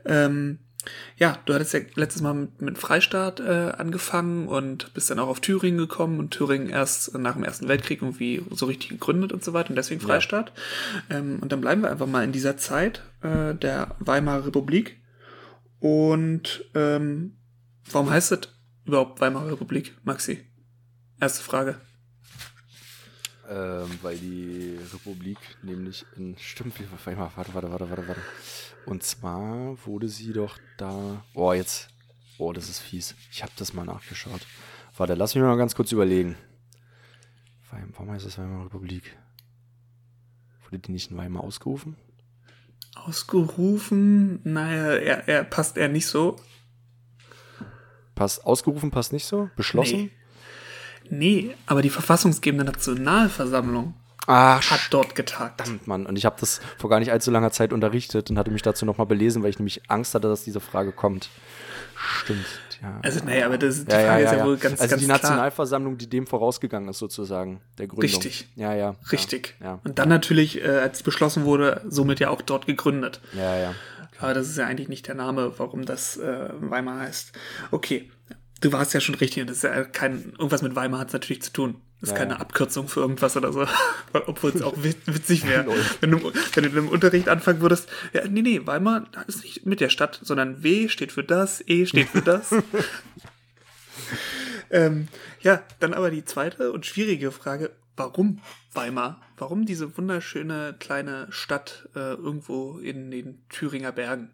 [0.04, 0.58] Ähm,
[1.16, 5.28] ja, du hattest ja letztes Mal mit, mit Freistaat äh, angefangen und bist dann auch
[5.28, 9.44] auf Thüringen gekommen und Thüringen erst nach dem Ersten Weltkrieg irgendwie so richtig gegründet und
[9.44, 10.52] so weiter und deswegen Freistaat.
[11.10, 15.00] Ähm, und dann bleiben wir einfach mal in dieser Zeit äh, der Weimarer Republik.
[15.78, 17.36] Und ähm,
[17.90, 18.40] warum heißt es
[18.84, 20.40] überhaupt Weimarer Republik, Maxi?
[21.20, 21.76] Erste Frage.
[23.48, 28.22] Ähm, weil die Republik nämlich in, stimmt, warte, warte, warte, warte, warte, warte.
[28.86, 31.88] Und zwar wurde sie doch da, oh, jetzt,
[32.38, 33.14] oh, das ist fies.
[33.30, 34.46] Ich habe das mal nachgeschaut.
[34.96, 36.36] Warte, lass mich mal ganz kurz überlegen.
[37.92, 39.16] Warum heißt das Weimarer Republik?
[40.64, 41.96] Wurde die nicht in Weimar ausgerufen?
[42.94, 46.36] Ausgerufen, naja, er, er passt eher nicht so.
[48.14, 49.50] Passt, ausgerufen passt nicht so?
[49.56, 49.96] Beschlossen?
[49.96, 50.10] Nee.
[51.12, 53.92] Nee, aber die verfassungsgebende Nationalversammlung
[54.26, 55.60] Ach, hat dort getagt.
[55.60, 56.06] Verdammt, Mann.
[56.06, 58.86] Und ich habe das vor gar nicht allzu langer Zeit unterrichtet und hatte mich dazu
[58.86, 61.28] nochmal belesen, weil ich nämlich Angst hatte, dass diese Frage kommt.
[61.94, 62.46] Stimmt,
[62.80, 62.98] ja.
[63.02, 65.06] Also, naja, aber das, die ja, Frage ja, ist ja, wohl ganz, also ganz die
[65.06, 65.18] klar.
[65.18, 68.04] Nationalversammlung, die dem vorausgegangen ist, sozusagen, der Gründung.
[68.08, 68.48] Richtig.
[68.56, 68.96] Ja, ja.
[69.12, 69.54] Richtig.
[69.62, 73.20] Ja, Und dann natürlich, äh, als beschlossen wurde, somit ja auch dort gegründet.
[73.34, 73.74] ja, ja.
[74.22, 77.32] Aber das ist ja eigentlich nicht der Name, warum das äh, Weimar heißt.
[77.72, 78.08] Okay,
[78.62, 79.46] du warst ja schon richtig.
[79.46, 81.80] Das ist ja kein, irgendwas mit Weimar hat es natürlich zu tun.
[82.00, 82.18] Das ist ja.
[82.18, 83.66] keine Abkürzung für irgendwas oder so.
[84.12, 85.66] Obwohl es auch witzig wäre.
[86.00, 89.80] wenn, du, wenn du im Unterricht anfangen würdest, ja, nee, nee, Weimar ist nicht mit
[89.80, 92.50] der Stadt, sondern W steht für das, E steht für das.
[94.70, 95.08] ähm,
[95.40, 98.40] ja, dann aber die zweite und schwierige Frage, warum
[98.72, 99.20] Weimar?
[99.36, 104.30] Warum diese wunderschöne kleine Stadt äh, irgendwo in den Thüringer Bergen?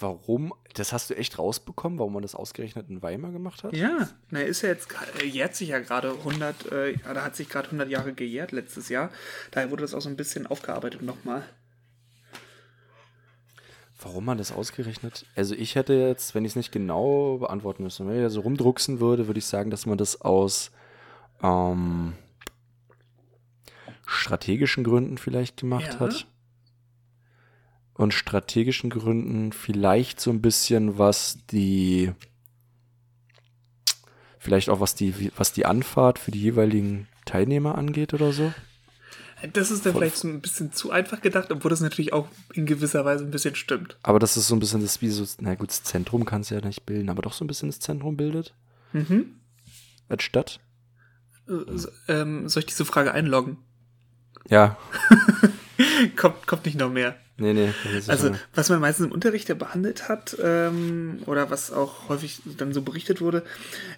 [0.00, 3.74] Warum, das hast du echt rausbekommen, warum man das ausgerechnet in Weimar gemacht hat?
[3.74, 4.88] Ja, na, ist ja jetzt,
[5.20, 8.88] äh, jährt sich ja gerade 100, äh, da hat sich gerade 100 Jahre gejährt letztes
[8.88, 9.10] Jahr.
[9.50, 11.44] Daher wurde das auch so ein bisschen aufgearbeitet nochmal.
[14.00, 15.26] Warum man das ausgerechnet?
[15.34, 19.00] Also ich hätte jetzt, wenn ich es nicht genau beantworten müsste, wenn ich so rumdrucksen
[19.00, 20.72] würde, würde ich sagen, dass man das aus
[21.42, 22.14] ähm,
[24.04, 26.00] strategischen Gründen vielleicht gemacht ja.
[26.00, 26.26] hat
[27.94, 32.12] und strategischen Gründen vielleicht so ein bisschen, was die,
[34.38, 38.52] vielleicht auch was die, was die Anfahrt für die jeweiligen Teilnehmer angeht oder so?
[39.52, 42.28] Das ist dann Von, vielleicht so ein bisschen zu einfach gedacht, obwohl das natürlich auch
[42.54, 43.98] in gewisser Weise ein bisschen stimmt.
[44.02, 46.50] Aber das ist so ein bisschen das, wie so, na gut, das Zentrum kann es
[46.50, 48.54] ja nicht bilden, aber doch so ein bisschen das Zentrum bildet.
[48.92, 49.34] Mhm.
[50.08, 50.60] Als Stadt.
[51.46, 53.58] Äh, so, ähm, soll ich diese Frage einloggen?
[54.48, 54.78] Ja.
[56.16, 57.16] kommt, kommt nicht noch mehr.
[57.36, 57.70] Nee, nee.
[58.06, 62.72] Also, was man meistens im Unterricht ja behandelt hat, ähm, oder was auch häufig dann
[62.72, 63.42] so berichtet wurde,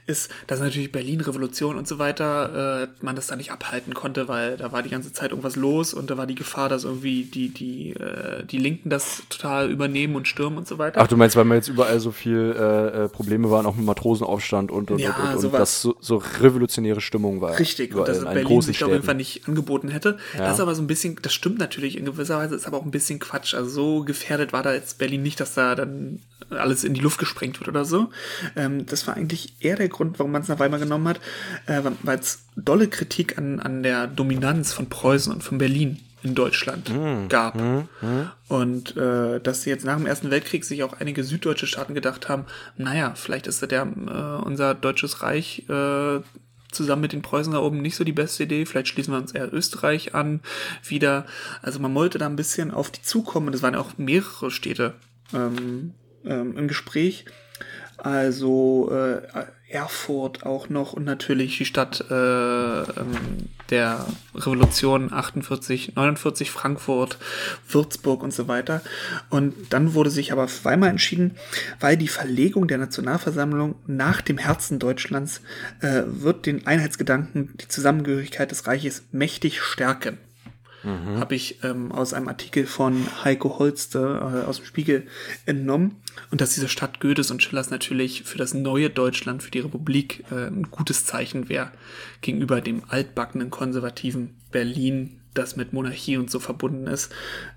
[0.06, 4.26] ist, dass natürlich Berlin, Revolution und so weiter, äh, man das da nicht abhalten konnte,
[4.28, 7.24] weil da war die ganze Zeit irgendwas los und da war die Gefahr, dass irgendwie
[7.24, 10.98] die, die, äh, die Linken das total übernehmen und stürmen und so weiter.
[10.98, 13.84] Ach, du meinst, weil man jetzt überall so viel äh, äh Probleme waren, auch mit
[13.84, 17.58] Matrosenaufstand und, und, ja, und, und, und das so, so revolutionäre Stimmung war.
[17.58, 20.16] Richtig, und dass Berlin sich auf jeden Fall nicht angeboten hätte.
[20.32, 20.46] Ja.
[20.46, 22.84] Das ist aber so ein bisschen, das stimmt natürlich in gewisser Weise, ist aber auch
[22.84, 23.54] ein bisschen Quatsch.
[23.54, 27.18] Also so gefährdet war da jetzt Berlin nicht, dass da dann alles in die Luft
[27.18, 28.10] gesprengt wird oder so.
[28.54, 31.20] Ähm, das war eigentlich eher der Grund, warum man es nach Weimar genommen hat,
[31.66, 36.34] äh, weil es dolle Kritik an, an der Dominanz von Preußen und von Berlin in
[36.34, 37.54] Deutschland mm, gab.
[37.54, 38.30] Mm, mm.
[38.48, 42.46] Und äh, dass jetzt nach dem Ersten Weltkrieg sich auch einige süddeutsche Staaten gedacht haben,
[42.76, 46.20] naja, vielleicht ist der äh, unser deutsches Reich äh,
[46.76, 48.66] zusammen mit den Preußen da oben nicht so die beste Idee.
[48.66, 50.40] Vielleicht schließen wir uns eher Österreich an
[50.86, 51.26] wieder.
[51.62, 53.52] Also man wollte da ein bisschen auf die zukommen.
[53.54, 54.94] Es waren ja auch mehrere Städte
[55.34, 57.24] ähm, ähm, im Gespräch.
[57.98, 59.22] Also äh,
[59.68, 63.16] Erfurt auch noch und natürlich die Stadt äh, ähm,
[63.70, 67.18] der Revolution 48, 49, Frankfurt,
[67.68, 68.80] Würzburg und so weiter.
[69.28, 71.34] Und dann wurde sich aber Weimar entschieden,
[71.80, 75.40] weil die Verlegung der Nationalversammlung nach dem Herzen Deutschlands
[75.80, 80.18] äh, wird den Einheitsgedanken, die Zusammengehörigkeit des Reiches mächtig stärken
[80.86, 81.18] mhm.
[81.18, 85.06] habe ich ähm, aus einem Artikel von Heiko Holster äh, aus dem Spiegel
[85.44, 85.96] entnommen.
[86.30, 90.24] Und dass diese Stadt Goethes und Schillers natürlich für das neue Deutschland, für die Republik
[90.30, 91.72] äh, ein gutes Zeichen wäre
[92.22, 97.12] gegenüber dem altbackenen konservativen Berlin, das mit Monarchie und so verbunden ist.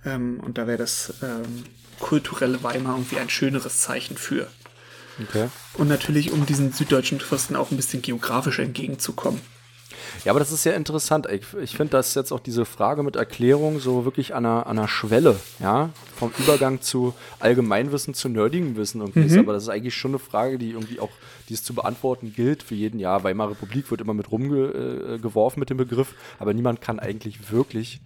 [0.05, 1.63] Ähm, und da wäre das ähm,
[1.99, 4.47] kulturelle Weimar irgendwie ein schöneres Zeichen für.
[5.21, 5.49] Okay.
[5.73, 9.41] Und natürlich, um diesen süddeutschen Fürsten auch ein bisschen geografisch entgegenzukommen.
[10.25, 11.27] Ja, aber das ist sehr interessant.
[11.31, 14.77] Ich, ich finde, dass jetzt auch diese Frage mit Erklärung so wirklich an einer, an
[14.77, 19.25] einer Schwelle, ja, vom Übergang zu Allgemeinwissen zu nerdigem Wissen irgendwie mhm.
[19.25, 19.37] ist.
[19.37, 21.11] Aber das ist eigentlich schon eine Frage, die irgendwie auch,
[21.47, 23.23] die es zu beantworten gilt für jeden Jahr.
[23.23, 28.01] Weimarer Republik wird immer mit rumgeworfen äh, mit dem Begriff, aber niemand kann eigentlich wirklich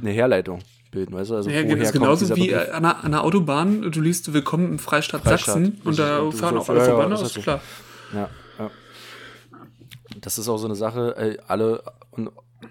[0.00, 1.36] eine Herleitung bilden, weißt du?
[1.36, 4.78] Also ja, das ist genauso wie an einer, an einer, Autobahn, du liest Willkommen im
[4.78, 7.60] Freistaat, Freistaat Sachsen und da fahren auch alle vorbei, das ist klar.
[8.12, 8.28] Ja
[10.20, 11.82] das ist auch so eine Sache, ey, alle,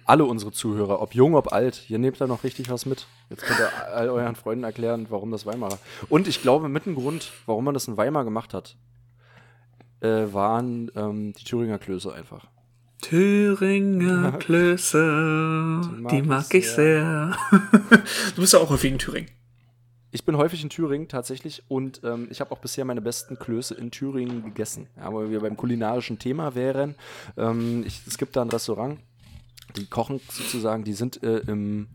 [0.06, 3.08] alle unsere Zuhörer, ob jung, ob alt, ihr nehmt da noch richtig was mit.
[3.30, 5.80] Jetzt könnt ihr all euren Freunden erklären, warum das Weimarer.
[6.10, 8.76] Und ich glaube, mit ein Grund, warum man das in Weimar gemacht hat,
[10.02, 12.48] äh, waren ähm, die Thüringer Klöße einfach.
[13.02, 17.36] Thüringer Klöße, die mag, die mag ich sehr.
[18.36, 19.30] du bist ja auch häufig in Thüringen.
[20.12, 23.76] Ich bin häufig in Thüringen tatsächlich und ähm, ich habe auch bisher meine besten Klöße
[23.76, 24.88] in Thüringen gegessen.
[24.98, 26.96] Ja, weil wir beim kulinarischen Thema wären.
[27.38, 29.00] Ähm, ich, es gibt da ein Restaurant,
[29.76, 31.88] die kochen sozusagen, die sind äh, im,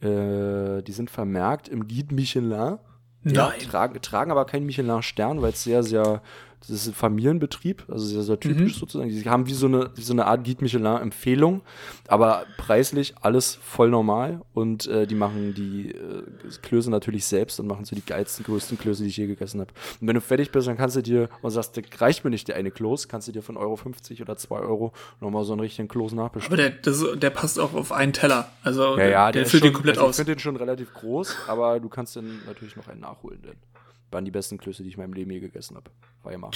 [0.00, 2.78] äh, die sind vermerkt im Guide Michelin.
[3.22, 6.22] Ja, tragen, tragen aber keinen Michelin-Stern, weil es sehr, sehr
[6.60, 8.78] das ist ein Familienbetrieb, also sehr, sehr typisch mhm.
[8.78, 9.08] sozusagen.
[9.08, 11.62] Die haben wie so eine, wie so eine Art Guide Michelin-Empfehlung,
[12.06, 16.22] aber preislich alles voll normal und äh, die machen die äh,
[16.60, 19.72] Klöße natürlich selbst und machen so die geilsten, größten Klöße, die ich je gegessen habe.
[20.00, 22.46] Und wenn du fertig bist, dann kannst du dir und sagst, der reicht mir nicht
[22.48, 25.60] der eine Kloß, kannst du dir von Euro 50 oder 2 Euro nochmal so einen
[25.60, 26.52] richtigen Kloß nachbestellen.
[26.52, 28.50] Aber der, das, der passt auch auf einen Teller.
[28.62, 30.10] Also ja, ja, der, der füllt den komplett also aus.
[30.10, 33.40] Ich finde den schon relativ groß, aber du kannst dann natürlich noch einen nachholen.
[33.42, 33.69] Denn.
[34.10, 35.90] Waren die besten Klöße, die ich in meinem Leben je gegessen habe.
[36.22, 36.50] Weimar.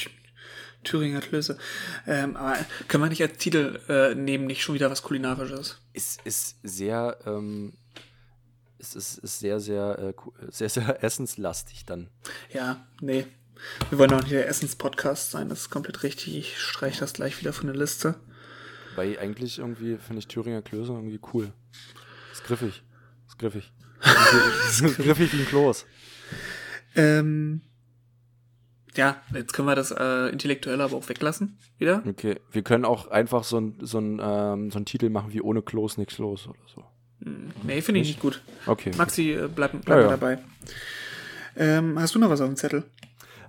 [0.82, 1.56] Thüringer Klöße.
[2.06, 5.80] Ähm, aber können wir nicht als Titel äh, nehmen, nicht schon wieder was Kulinarisches?
[5.92, 7.72] Es ist sehr, ähm,
[8.78, 12.10] es ist, ist sehr, sehr, äh, sehr, sehr essenslastig dann.
[12.52, 13.26] Ja, nee.
[13.88, 16.36] Wir wollen auch nicht der Essens-Podcast sein, das ist komplett richtig.
[16.36, 18.16] Ich streiche das gleich wieder von der Liste.
[18.96, 21.52] Weil eigentlich irgendwie finde ich Thüringer Klöße irgendwie cool.
[22.32, 22.82] Ist griffig.
[23.26, 23.72] Ist griffig.
[24.68, 25.86] ist griffig wie ein Kloß.
[26.94, 27.60] Ähm,
[28.96, 32.02] ja, jetzt können wir das äh, Intellektuelle aber auch weglassen, wieder.
[32.06, 35.98] Okay, wir können auch einfach so einen so ähm, so Titel machen wie ohne Kloß
[35.98, 36.84] nichts los oder so.
[37.22, 38.42] Hm, nee, finde ich nicht gut.
[38.66, 38.92] Okay.
[38.96, 40.10] Maxi, äh, bleib, bleib ja, ja.
[40.10, 40.38] dabei.
[41.56, 42.84] Ähm, hast du noch was auf dem Zettel?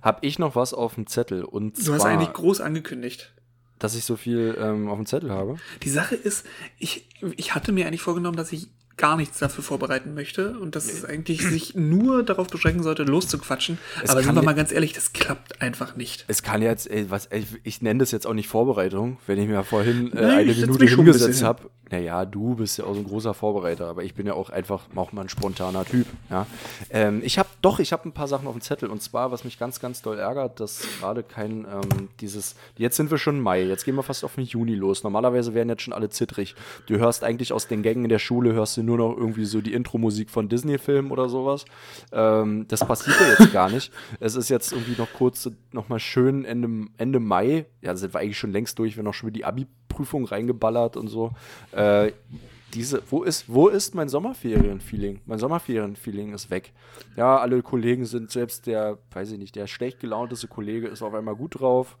[0.02, 1.44] Hab ich noch was auf dem Zettel?
[1.44, 3.32] Und du zwar, hast eigentlich groß angekündigt.
[3.78, 5.56] Dass ich so viel ähm, auf dem Zettel habe?
[5.82, 6.46] Die Sache ist,
[6.78, 10.86] ich, ich hatte mir eigentlich vorgenommen, dass ich gar nichts dafür vorbereiten möchte und dass
[10.86, 13.78] es eigentlich sich nur darauf beschränken sollte, loszuquatschen.
[14.02, 16.24] Es Aber sind wir mal ganz ehrlich, das klappt einfach nicht.
[16.28, 19.48] Es kann jetzt, ey, was, ey, ich nenne das jetzt auch nicht Vorbereitung, wenn ich
[19.48, 21.70] mir vorhin äh, Nein, eine Minute hingesetzt habe.
[21.88, 24.82] Naja, du bist ja auch so ein großer Vorbereiter, aber ich bin ja auch einfach
[24.96, 26.06] auch mal ein spontaner Typ.
[26.30, 26.46] Ja?
[26.90, 29.44] Ähm, ich habe doch, ich habe ein paar Sachen auf dem Zettel und zwar, was
[29.44, 33.62] mich ganz, ganz doll ärgert, dass gerade kein ähm, dieses, jetzt sind wir schon Mai,
[33.62, 35.04] jetzt gehen wir fast auf den Juni los.
[35.04, 36.56] Normalerweise wären jetzt schon alle zittrig.
[36.86, 39.60] Du hörst eigentlich aus den Gängen in der Schule, hörst du nur noch irgendwie so
[39.60, 41.64] die Intro-Musik von Disney-Filmen oder sowas.
[42.12, 43.92] Ähm, das passiert ja jetzt gar nicht.
[44.20, 47.66] Es ist jetzt irgendwie noch kurz, noch mal schön Ende, Ende Mai.
[47.82, 51.08] Ja, sind wir eigentlich schon längst durch, wenn auch schon wieder die Abi-Prüfung reingeballert und
[51.08, 51.32] so.
[51.72, 52.12] Äh,
[52.74, 55.20] diese, wo ist, wo ist mein Sommerferien-Feeling?
[55.26, 56.72] Mein Sommerferien-Feeling ist weg.
[57.16, 61.14] Ja, alle Kollegen sind, selbst der, weiß ich nicht, der schlecht gelaunteste Kollege ist auf
[61.14, 61.96] einmal gut drauf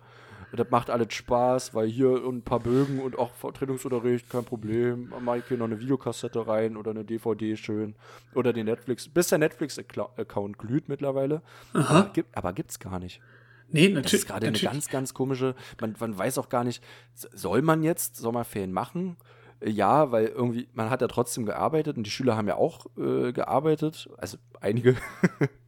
[0.56, 5.12] das macht alles Spaß, weil hier ein paar Bögen und auch Vertretungsunterricht, kein Problem.
[5.20, 7.94] Mache ich hier noch eine Videokassette rein oder eine DVD schön.
[8.34, 11.42] Oder den Netflix, bis der Netflix-Account glüht mittlerweile.
[11.72, 12.00] Aha.
[12.00, 13.20] Aber, gibt, aber gibt's gar nicht.
[13.68, 14.02] Nee, natürlich.
[14.02, 16.82] Das ist gerade eine ganz, ganz komische, man, man weiß auch gar nicht,
[17.14, 19.16] soll man jetzt Sommerferien machen?
[19.64, 23.32] Ja, weil irgendwie, man hat ja trotzdem gearbeitet und die Schüler haben ja auch äh,
[23.32, 24.96] gearbeitet, also einige.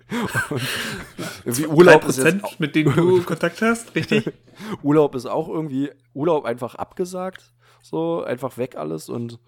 [1.44, 4.32] irgendwie Urlaub ist jetzt, mit denen du Kontakt hast, richtig?
[4.82, 9.38] Urlaub ist auch irgendwie, Urlaub einfach abgesagt, so, einfach weg alles und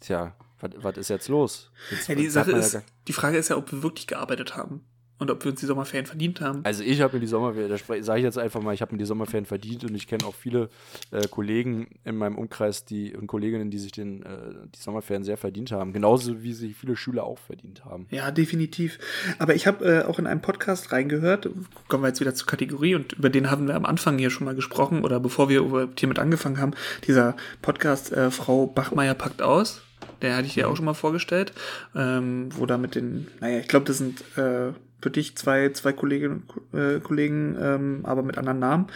[0.00, 1.70] tja, was ist jetzt los?
[1.90, 4.84] Jetzt ja, die Sache ist, die Frage ist ja, ob wir wirklich gearbeitet haben
[5.18, 6.60] und ob wir uns die Sommerferien verdient haben.
[6.64, 8.98] Also ich habe mir die Sommerferien, da sage ich jetzt einfach mal, ich habe mir
[8.98, 10.68] die Sommerferien verdient und ich kenne auch viele
[11.10, 14.28] äh, Kollegen in meinem Umkreis die, und Kolleginnen, die sich den, äh,
[14.74, 15.92] die Sommerferien sehr verdient haben.
[15.92, 18.06] Genauso wie sich viele Schüler auch verdient haben.
[18.10, 18.98] Ja, definitiv.
[19.38, 21.48] Aber ich habe äh, auch in einem Podcast reingehört,
[21.88, 24.44] kommen wir jetzt wieder zur Kategorie und über den haben wir am Anfang hier schon
[24.44, 26.72] mal gesprochen oder bevor wir hiermit angefangen haben,
[27.06, 29.85] dieser Podcast äh, Frau Bachmeier packt aus.
[30.22, 31.52] Der hatte ich dir auch schon mal vorgestellt,
[31.94, 35.92] ähm, wo da mit den, naja, ich glaube, das sind äh, für dich zwei, zwei
[35.92, 38.86] Kolleginnen und äh, Kollegen, ähm, aber mit anderen Namen,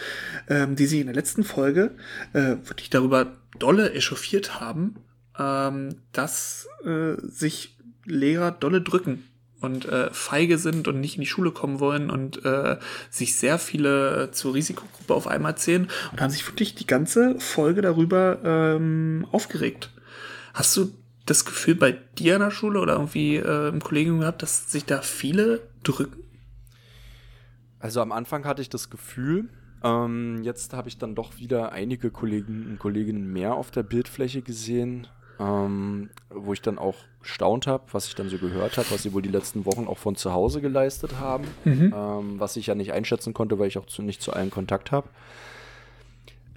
[0.49, 1.93] ähm, die sich in der letzten Folge
[2.33, 4.97] äh, wirklich darüber dolle echauffiert haben,
[5.39, 9.25] ähm, dass äh, sich Lehrer dolle drücken
[9.61, 12.79] und äh, feige sind und nicht in die Schule kommen wollen und äh,
[13.11, 17.39] sich sehr viele äh, zur Risikogruppe auf einmal zählen und haben sich wirklich die ganze
[17.39, 19.91] Folge darüber ähm, aufgeregt.
[20.55, 20.93] Hast du
[21.27, 24.85] das Gefühl bei dir an der Schule oder irgendwie äh, im Kollegium gehabt, dass sich
[24.85, 26.23] da viele drücken?
[27.79, 29.49] Also am Anfang hatte ich das Gefühl,
[29.83, 34.43] ähm, jetzt habe ich dann doch wieder einige Kollegen und Kolleginnen mehr auf der Bildfläche
[34.43, 35.07] gesehen,
[35.39, 39.13] ähm, wo ich dann auch gestaunt habe, was ich dann so gehört habe, was sie
[39.15, 41.95] wohl die letzten Wochen auch von zu Hause geleistet haben, mhm.
[41.97, 44.93] ähm, was ich ja nicht einschätzen konnte, weil ich auch zu, nicht zu allen Kontakt
[44.93, 45.09] habe.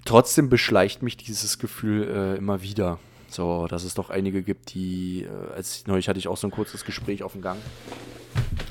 [0.04, 2.98] Trotzdem beschleicht mich dieses Gefühl äh, immer wieder.
[3.34, 6.52] So, dass es doch einige gibt, die, äh, als neulich hatte ich auch so ein
[6.52, 7.58] kurzes Gespräch auf dem Gang,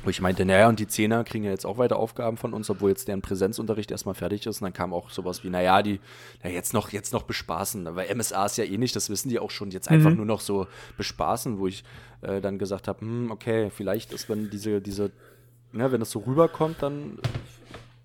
[0.05, 2.69] wo ich meinte, naja, und die Zehner kriegen ja jetzt auch weiter Aufgaben von uns,
[2.69, 4.61] obwohl jetzt deren Präsenzunterricht erstmal fertig ist.
[4.61, 5.99] Und dann kam auch sowas wie, naja, die,
[6.43, 7.93] na, jetzt noch, jetzt noch bespaßen.
[7.93, 10.17] Weil MSA ist ja eh nicht, das wissen die auch schon, jetzt einfach mhm.
[10.17, 11.83] nur noch so bespaßen, wo ich
[12.21, 15.11] äh, dann gesagt habe, hm, okay, vielleicht ist, wenn diese, diese,
[15.73, 17.19] ne, wenn das so rüberkommt, dann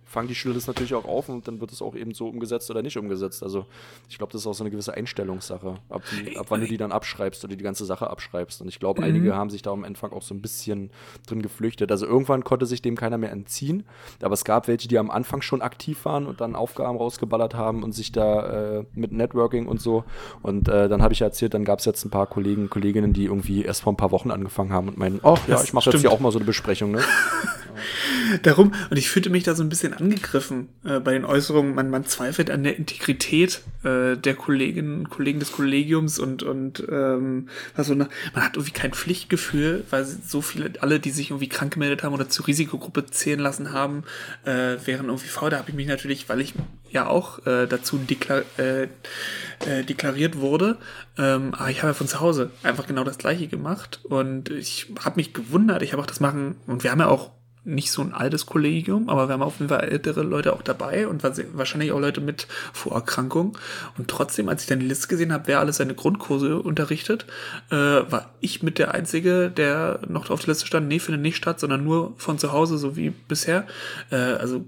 [0.08, 2.70] fangen die Schüler das natürlich auch auf und dann wird es auch eben so umgesetzt
[2.70, 3.42] oder nicht umgesetzt.
[3.42, 3.66] Also
[4.08, 6.78] ich glaube, das ist auch so eine gewisse Einstellungssache, ab, die, ab wann du die
[6.78, 8.62] dann abschreibst oder die ganze Sache abschreibst.
[8.62, 9.08] Und ich glaube, mhm.
[9.08, 10.90] einige haben sich da am Anfang auch so ein bisschen
[11.26, 11.90] drin geflüchtet.
[11.90, 13.84] Also irgendwann konnte sich dem keiner mehr entziehen,
[14.22, 17.82] aber es gab welche, die am Anfang schon aktiv waren und dann Aufgaben rausgeballert haben
[17.82, 20.04] und sich da äh, mit Networking und so.
[20.42, 23.12] Und äh, dann habe ich ja erzählt, dann gab es jetzt ein paar Kollegen, Kolleginnen,
[23.12, 25.90] die irgendwie erst vor ein paar Wochen angefangen haben und meinen, oh ja, ich mache
[25.90, 26.92] jetzt hier auch mal so eine Besprechung.
[26.92, 27.02] Ne?
[28.42, 31.90] Darum, und ich fühlte mich da so ein bisschen angegriffen äh, bei den Äußerungen, man,
[31.90, 37.48] man zweifelt an der Integrität äh, der Kolleginnen und Kollegen des Kollegiums und, und ähm,
[37.74, 42.02] also, man hat irgendwie kein Pflichtgefühl, weil so viele, alle, die sich irgendwie krank gemeldet
[42.02, 44.04] haben oder zur Risikogruppe zählen lassen haben,
[44.44, 45.50] äh, wären irgendwie faul.
[45.50, 46.54] Da habe ich mich natürlich, weil ich
[46.90, 48.88] ja auch äh, dazu deklar äh,
[49.66, 50.78] äh, deklariert wurde.
[51.16, 54.86] Ähm, aber ich habe ja von zu Hause einfach genau das gleiche gemacht und ich
[55.04, 55.82] habe mich gewundert.
[55.82, 57.30] Ich habe auch das machen und wir haben ja auch
[57.68, 61.06] nicht so ein altes Kollegium, aber wir haben auf jeden Fall ältere Leute auch dabei
[61.06, 63.52] und wahrscheinlich auch Leute mit Vorerkrankungen.
[63.96, 67.26] Und trotzdem, als ich dann die Liste gesehen habe, wer alles seine Grundkurse unterrichtet,
[67.70, 71.36] äh, war ich mit der Einzige, der noch auf der Liste stand, nee, findet nicht
[71.36, 73.66] statt, sondern nur von zu Hause, so wie bisher.
[74.10, 74.64] Äh, also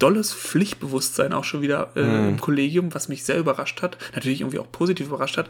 [0.00, 2.28] dolles Pflichtbewusstsein auch schon wieder äh, mhm.
[2.30, 5.48] im Kollegium, was mich sehr überrascht hat, natürlich irgendwie auch positiv überrascht hat.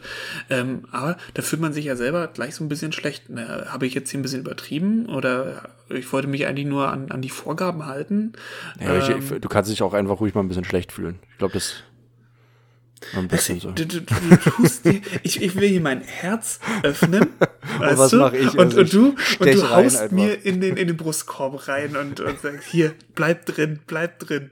[0.49, 3.29] Ähm, aber da fühlt man sich ja selber gleich so ein bisschen schlecht.
[3.29, 3.65] Ne?
[3.69, 7.21] Habe ich jetzt hier ein bisschen übertrieben oder ich wollte mich eigentlich nur an, an
[7.21, 8.33] die Vorgaben halten?
[8.79, 11.19] Ja, ähm, ich, du kannst dich auch einfach ruhig mal ein bisschen schlecht fühlen.
[11.31, 11.83] Ich glaube, das
[13.15, 13.71] ein bisschen so.
[13.71, 17.21] Du, du, du tust dir, ich, ich will hier mein Herz öffnen.
[17.79, 18.57] und was mache ich?
[18.57, 22.39] Und, und du, und du haust mir in den, in den Brustkorb rein und, und
[22.39, 24.51] sagst, hier, bleib drin, bleib drin.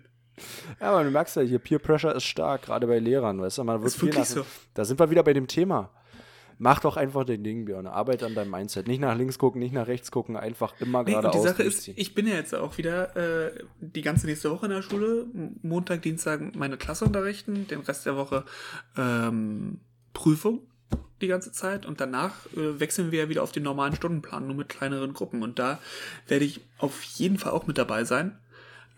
[0.79, 3.63] Ja, aber du merkst ja, hier Peer Pressure ist stark, gerade bei Lehrern, weißt du,
[3.63, 4.45] man wird ist wirklich nach, so.
[4.73, 5.91] Da sind wir wieder bei dem Thema.
[6.61, 7.87] Mach doch einfach den Ding, Björn.
[7.87, 8.87] Arbeit an deinem Mindset.
[8.87, 11.41] Nicht nach links gucken, nicht nach rechts gucken, einfach immer nee, geradeaus.
[11.41, 14.73] Die Sache ist, ich bin ja jetzt auch wieder äh, die ganze nächste Woche in
[14.73, 15.25] der Schule.
[15.61, 18.43] Montag, Dienstag meine Klasse unterrichten, den Rest der Woche
[18.97, 19.79] ähm,
[20.13, 20.61] Prüfung
[21.21, 24.55] die ganze Zeit und danach äh, wechseln wir ja wieder auf den normalen Stundenplan, nur
[24.55, 25.43] mit kleineren Gruppen.
[25.43, 25.79] Und da
[26.27, 28.37] werde ich auf jeden Fall auch mit dabei sein.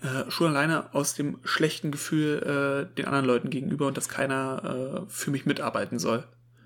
[0.02, 5.06] Äh, schon alleine aus dem schlechten Gefühl äh, den anderen Leuten gegenüber und dass keiner
[5.06, 6.24] äh, für mich mitarbeiten soll.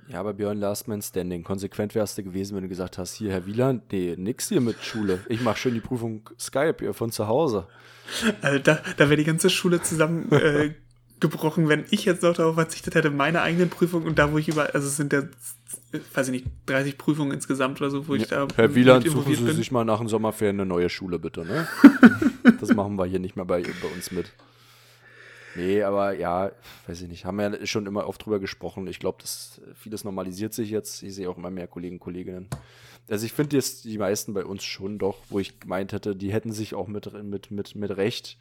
[0.07, 1.43] Ja, aber Björn Last Man Standing.
[1.43, 4.83] Konsequent wärst du gewesen, wenn du gesagt hast, hier, Herr Wieland, nee, nix hier mit
[4.83, 5.25] Schule.
[5.29, 7.67] Ich mache schön die Prüfung Skype hier von zu Hause.
[8.41, 10.73] Also da, da wäre die ganze Schule zusammen äh,
[11.19, 14.47] gebrochen, wenn ich jetzt noch darauf verzichtet hätte, meine eigenen Prüfungen und da, wo ich
[14.47, 15.23] über, also es sind ja,
[16.13, 18.47] weiß ich nicht, 30 Prüfungen insgesamt oder so, wo ich da.
[18.55, 19.55] Herr Wieland, suchen Sie bin.
[19.55, 21.67] sich mal nach dem Sommerferien eine neue Schule, bitte, ne?
[22.59, 24.31] das machen wir hier nicht mehr bei, bei uns mit.
[25.55, 26.51] Nee, aber ja,
[26.87, 28.87] weiß ich nicht, haben wir ja schon immer oft drüber gesprochen.
[28.87, 31.01] Ich glaube, dass vieles normalisiert sich jetzt.
[31.01, 32.49] Ich sehe auch immer mehr Kollegen Kolleginnen.
[33.09, 36.33] Also ich finde jetzt die meisten bei uns schon doch, wo ich gemeint hätte, die
[36.33, 38.37] hätten sich auch mit, mit, mit, mit Recht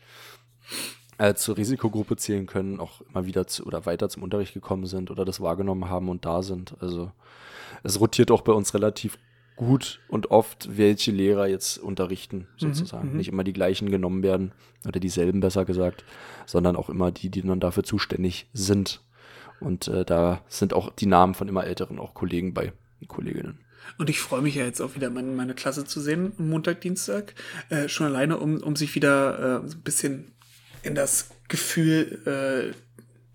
[1.18, 5.11] äh, zur Risikogruppe zählen können, auch immer wieder zu, oder weiter zum Unterricht gekommen sind
[5.11, 6.74] oder das wahrgenommen haben und da sind.
[6.81, 7.12] Also
[7.83, 9.18] es rotiert auch bei uns relativ
[9.56, 13.10] gut und oft, welche Lehrer jetzt unterrichten, mhm, sozusagen.
[13.10, 14.52] Mhm, Nicht immer die gleichen genommen werden,
[14.86, 16.04] oder dieselben besser gesagt,
[16.46, 19.00] sondern auch immer die, die dann dafür zuständig sind.
[19.60, 22.72] Und äh, da sind auch die Namen von immer älteren auch Kollegen bei,
[23.06, 23.60] Kolleginnen.
[23.98, 27.34] Und ich freue mich ja jetzt auch wieder, meine, meine Klasse zu sehen, Montag, Dienstag.
[27.68, 30.32] Äh, schon alleine, um, um sich wieder äh, so ein bisschen
[30.82, 32.74] in das Gefühl äh,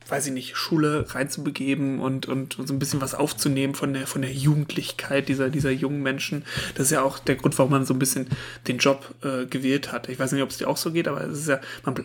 [0.09, 4.21] weiß ich nicht, Schule reinzubegeben und, und so ein bisschen was aufzunehmen von der, von
[4.21, 6.43] der Jugendlichkeit dieser, dieser jungen Menschen.
[6.75, 8.27] Das ist ja auch der Grund, warum man so ein bisschen
[8.67, 10.09] den Job äh, gewählt hat.
[10.09, 11.95] Ich weiß nicht, ob es dir auch so geht, aber es ist ja, man,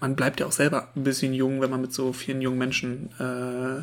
[0.00, 3.10] man bleibt ja auch selber ein bisschen jung, wenn man mit so vielen jungen Menschen
[3.18, 3.82] äh,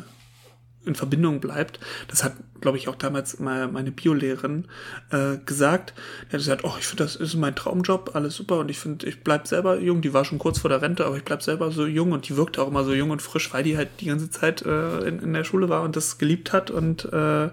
[0.84, 1.80] in Verbindung bleibt.
[2.08, 4.66] Das hat, glaube ich, auch damals mal meine Biolehrerin
[5.10, 5.94] äh, gesagt.
[6.22, 9.06] Die hat gesagt, oh, ich finde, das ist mein Traumjob, alles super und ich finde,
[9.06, 10.02] ich bleib selber jung.
[10.02, 12.36] Die war schon kurz vor der Rente, aber ich bleib selber so jung und die
[12.36, 15.20] wirkte auch immer so jung und frisch, weil die halt die ganze Zeit äh, in,
[15.20, 17.50] in der Schule war und das geliebt hat und äh,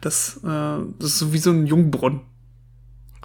[0.00, 2.29] das, äh, das ist so wie so ein Jungbrunnen.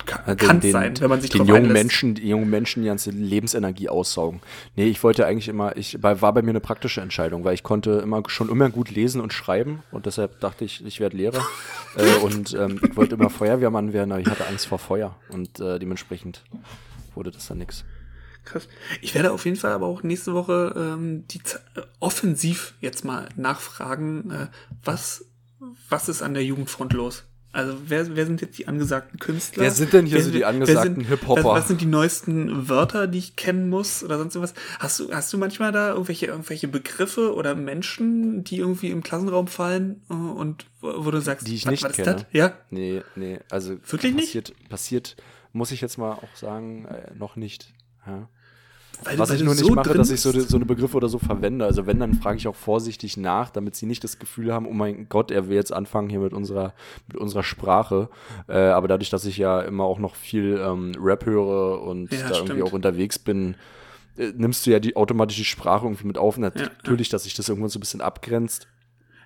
[0.06, 3.12] Kann, den, den, sein, wenn man sich den jungen Menschen, die jungen Menschen die ganze
[3.12, 4.42] Lebensenergie aussaugen.
[4.76, 7.92] Nee, ich wollte eigentlich immer, ich war bei mir eine praktische Entscheidung, weil ich konnte
[8.04, 11.46] immer schon immer gut lesen und schreiben und deshalb dachte ich, ich werde Lehrer
[11.96, 15.60] äh, und ähm, ich wollte immer Feuerwehrmann werden, aber ich hatte Angst vor Feuer und
[15.62, 16.44] äh, dementsprechend
[17.16, 17.86] wurde das dann nichts.
[18.44, 18.68] Krass.
[19.02, 21.40] Ich werde auf jeden Fall aber auch nächste Woche ähm, die
[21.76, 24.48] äh, offensiv jetzt mal nachfragen, äh,
[24.84, 25.26] was
[25.90, 27.24] was ist an der Jugendfront los?
[27.56, 29.64] Also wer, wer sind jetzt die angesagten Künstler?
[29.64, 31.46] Wer sind denn hier wer, so die angesagten Hip-Hopper?
[31.46, 34.54] Was, was, sind die neuesten Wörter, die ich kennen muss oder sonst was?
[34.78, 39.48] Hast du, hast du manchmal da irgendwelche, irgendwelche Begriffe oder Menschen, die irgendwie im Klassenraum
[39.48, 42.16] fallen und wo du sagst, die ich nicht kenne.
[42.16, 42.26] Das?
[42.34, 42.58] Ja?
[42.72, 44.70] Nee, nee, also wirklich passiert, nicht?
[44.70, 45.16] Passiert,
[45.54, 47.74] muss ich jetzt mal auch sagen, äh, noch nicht.
[48.06, 48.28] Ja.
[49.04, 51.20] Weil, Was ich nur nicht so mache, dass ich so, so eine Begriffe oder so
[51.20, 51.66] verwende.
[51.66, 54.74] Also wenn, dann frage ich auch vorsichtig nach, damit sie nicht das Gefühl haben, oh
[54.74, 56.74] mein Gott, er will jetzt anfangen hier mit unserer,
[57.08, 58.10] mit unserer Sprache.
[58.48, 62.20] Äh, aber dadurch, dass ich ja immer auch noch viel ähm, Rap höre und ja,
[62.22, 62.50] da stimmt.
[62.50, 63.56] irgendwie auch unterwegs bin,
[64.18, 66.38] äh, nimmst du ja die automatische Sprache irgendwie mit auf.
[66.38, 68.68] Natürlich, ja, dass sich das irgendwann so ein bisschen abgrenzt.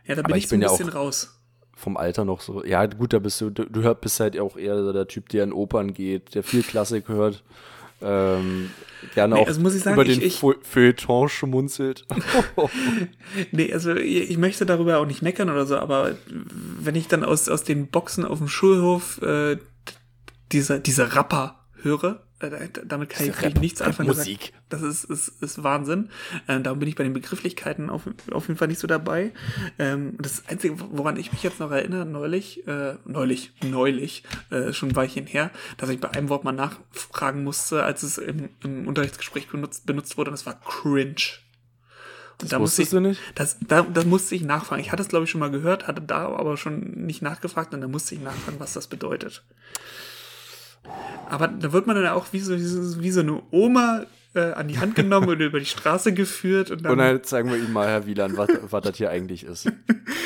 [0.05, 1.35] Ja, da bin aber ich, so ein bisschen raus
[1.79, 2.63] vom Alter noch so.
[2.65, 5.53] Ja, gut, da bist du, du, du bist halt auch eher der Typ, der in
[5.53, 7.43] Opern geht, der viel Klassik hört.
[8.01, 8.71] Ähm,
[9.13, 12.05] gerne nee, auch also sagen, über den ich, Feuilleton schmunzelt.
[13.51, 17.49] nee, also ich möchte darüber auch nicht meckern oder so, aber wenn ich dann aus,
[17.49, 19.57] aus den Boxen auf dem Schulhof äh,
[20.51, 24.07] diese, diese Rapper höre, damit kann ich Rap, nichts anfangen.
[24.07, 24.53] Musik.
[24.69, 26.09] Das ist, ist, ist Wahnsinn.
[26.47, 29.33] Ähm, darum bin ich bei den Begrifflichkeiten auf, auf jeden Fall nicht so dabei.
[29.77, 34.89] Ähm, das Einzige, woran ich mich jetzt noch erinnere, neulich, äh, neulich, neulich, äh, schon
[34.89, 38.87] ein Weilchen her, dass ich bei einem Wort mal nachfragen musste, als es im, im
[38.87, 41.15] Unterrichtsgespräch benutzt, benutzt wurde, und das war cringe.
[42.37, 43.19] Das da musste ich, du nicht?
[43.35, 44.81] Das, da, das musste ich nachfragen.
[44.81, 47.81] Ich hatte es, glaube ich, schon mal gehört, hatte da aber schon nicht nachgefragt und
[47.81, 49.43] da musste ich nachfragen, was das bedeutet.
[51.29, 54.79] Aber da wird man dann auch wie so, wie so eine Oma äh, an die
[54.79, 56.71] Hand genommen und über die Straße geführt.
[56.71, 59.43] Und dann, und dann zeigen wir ihm mal, Herr Wieland, was, was das hier eigentlich
[59.43, 59.71] ist.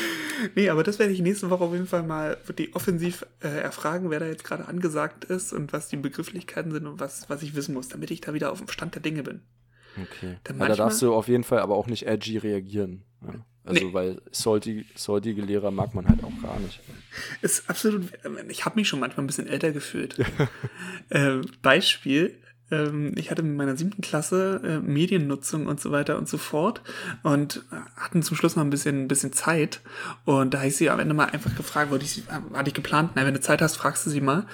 [0.54, 4.10] nee, aber das werde ich nächste Woche auf jeden Fall mal die offensiv äh, erfragen,
[4.10, 7.54] wer da jetzt gerade angesagt ist und was die Begrifflichkeiten sind und was, was ich
[7.54, 9.42] wissen muss, damit ich da wieder auf dem Stand der Dinge bin.
[10.00, 10.38] Okay.
[10.48, 13.04] Manchmal, da darfst du auf jeden Fall aber auch nicht edgy reagieren.
[13.22, 13.34] Ja.
[13.64, 13.94] Also, nee.
[13.94, 16.80] weil salty, saltige Lehrer mag man halt auch gar nicht.
[17.40, 18.12] Ist absolut,
[18.48, 20.18] ich habe mich schon manchmal ein bisschen älter gefühlt.
[21.08, 22.38] äh, Beispiel,
[22.70, 26.82] ähm, ich hatte in meiner siebten Klasse äh, Mediennutzung und so weiter und so fort
[27.22, 27.64] und
[27.96, 29.80] hatten zum Schluss noch ein bisschen, ein bisschen Zeit.
[30.26, 32.74] Und da habe ich sie am Ende mal einfach gefragt, wollte ich sie, hatte ich
[32.74, 34.46] geplant, na, wenn du Zeit hast, fragst du sie mal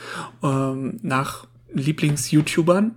[0.43, 2.95] ähm, nach Lieblings-YouTubern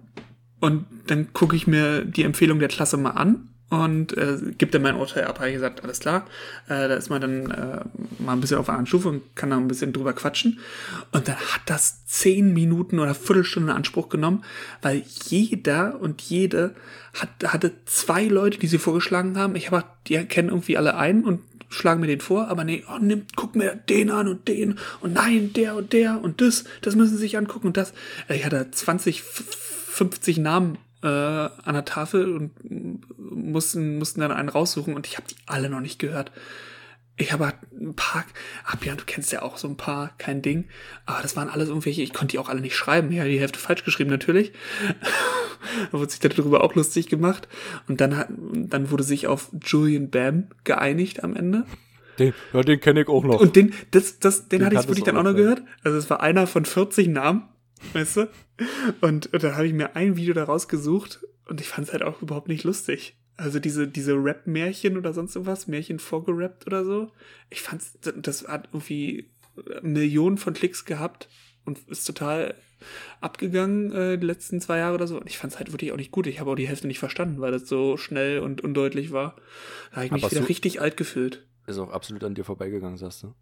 [0.59, 4.83] und dann gucke ich mir die Empfehlung der Klasse mal an und äh, gibt dann
[4.83, 5.39] mein Urteil ab.
[5.39, 6.27] Habe ich gesagt, alles klar,
[6.67, 7.79] äh, da ist man dann äh,
[8.19, 10.59] mal ein bisschen auf einer Stufe und kann da ein bisschen drüber quatschen.
[11.11, 14.43] Und dann hat das zehn Minuten oder Viertelstunde in Anspruch genommen,
[14.83, 16.75] weil jeder und jede
[17.15, 19.55] hat, hatte zwei Leute, die sie vorgeschlagen haben.
[19.55, 22.99] Ich habe die kennen irgendwie alle einen und schlagen mir den vor, aber nee, oh,
[23.01, 26.95] nimm, guck mir den an und den und nein, der und der und das, das
[26.95, 27.93] müssen sie sich angucken und das.
[28.27, 32.51] Äh, ich hatte 20 50 Namen äh, an der Tafel und
[33.17, 36.31] mussten, mussten dann einen raussuchen und ich habe die alle noch nicht gehört.
[37.15, 38.25] Ich habe ein paar,
[38.65, 40.65] Abjan, du kennst ja auch so ein paar, kein Ding,
[41.05, 43.59] aber das waren alles irgendwelche, ich konnte die auch alle nicht schreiben, ja, die Hälfte
[43.59, 44.53] falsch geschrieben natürlich.
[45.91, 47.47] da wurde sich darüber auch lustig gemacht
[47.87, 51.65] und dann hat, dann wurde sich auf Julian Bam geeinigt am Ende.
[52.17, 53.39] Den, ja, den kenne ich auch noch.
[53.39, 55.61] Und den, das, das, den, den hatte ich wirklich dann auch noch gehört.
[55.83, 57.43] Also es war einer von 40 Namen
[57.93, 58.29] Weißt du?
[59.01, 62.03] Und, und dann habe ich mir ein Video daraus gesucht und ich fand es halt
[62.03, 63.17] auch überhaupt nicht lustig.
[63.35, 67.11] Also diese, diese Rap-Märchen oder sonst irgendwas, Märchen vorgerappt oder so.
[67.49, 69.31] Ich fand's, das hat irgendwie
[69.81, 71.29] Millionen von Klicks gehabt
[71.65, 72.55] und ist total
[73.21, 75.19] abgegangen äh, die letzten zwei Jahre oder so.
[75.19, 76.27] Und ich fand es halt wirklich auch nicht gut.
[76.27, 79.35] Ich habe auch die Hälfte nicht verstanden, weil das so schnell und undeutlich war.
[79.91, 81.45] Da habe ich mich Aber wieder richtig alt gefühlt.
[81.65, 83.33] Ist auch absolut an dir vorbeigegangen, sagst du?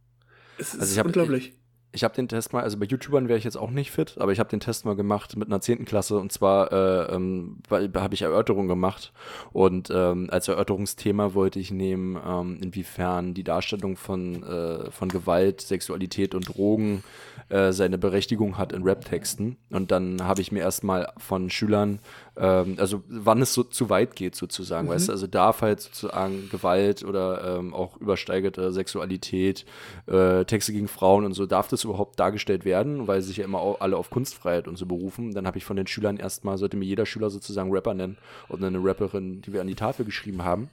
[0.58, 1.54] Es ist also ich hab, unglaublich
[1.94, 4.32] ich habe den Test mal, also bei YouTubern wäre ich jetzt auch nicht fit, aber
[4.32, 8.14] ich habe den Test mal gemacht mit einer zehnten Klasse und zwar äh, ähm, habe
[8.14, 9.12] ich Erörterung gemacht
[9.52, 15.62] und ähm, als Erörterungsthema wollte ich nehmen, ähm, inwiefern die Darstellung von, äh, von Gewalt,
[15.62, 17.04] Sexualität und Drogen
[17.50, 22.00] äh, seine Berechtigung hat in Rap-Texten und dann habe ich mir erstmal von Schülern
[22.38, 24.94] ähm, also wann es so zu weit geht sozusagen, mhm.
[24.94, 29.66] weißt du, also darf halt sozusagen Gewalt oder ähm, auch übersteigerte Sexualität,
[30.08, 33.78] äh, Texte gegen Frauen und so, darf das überhaupt dargestellt werden, weil sich ja immer
[33.80, 35.34] alle auf Kunstfreiheit und so berufen.
[35.34, 38.18] Dann habe ich von den Schülern erstmal, sollte mir jeder Schüler sozusagen Rapper nennen
[38.50, 40.70] oder eine Rapperin, die wir an die Tafel geschrieben haben.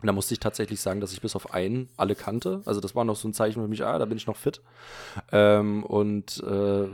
[0.00, 2.62] Und da musste ich tatsächlich sagen, dass ich bis auf einen alle kannte.
[2.66, 4.60] Also das war noch so ein Zeichen für mich, ah, da bin ich noch fit.
[5.32, 6.86] Ähm, und äh,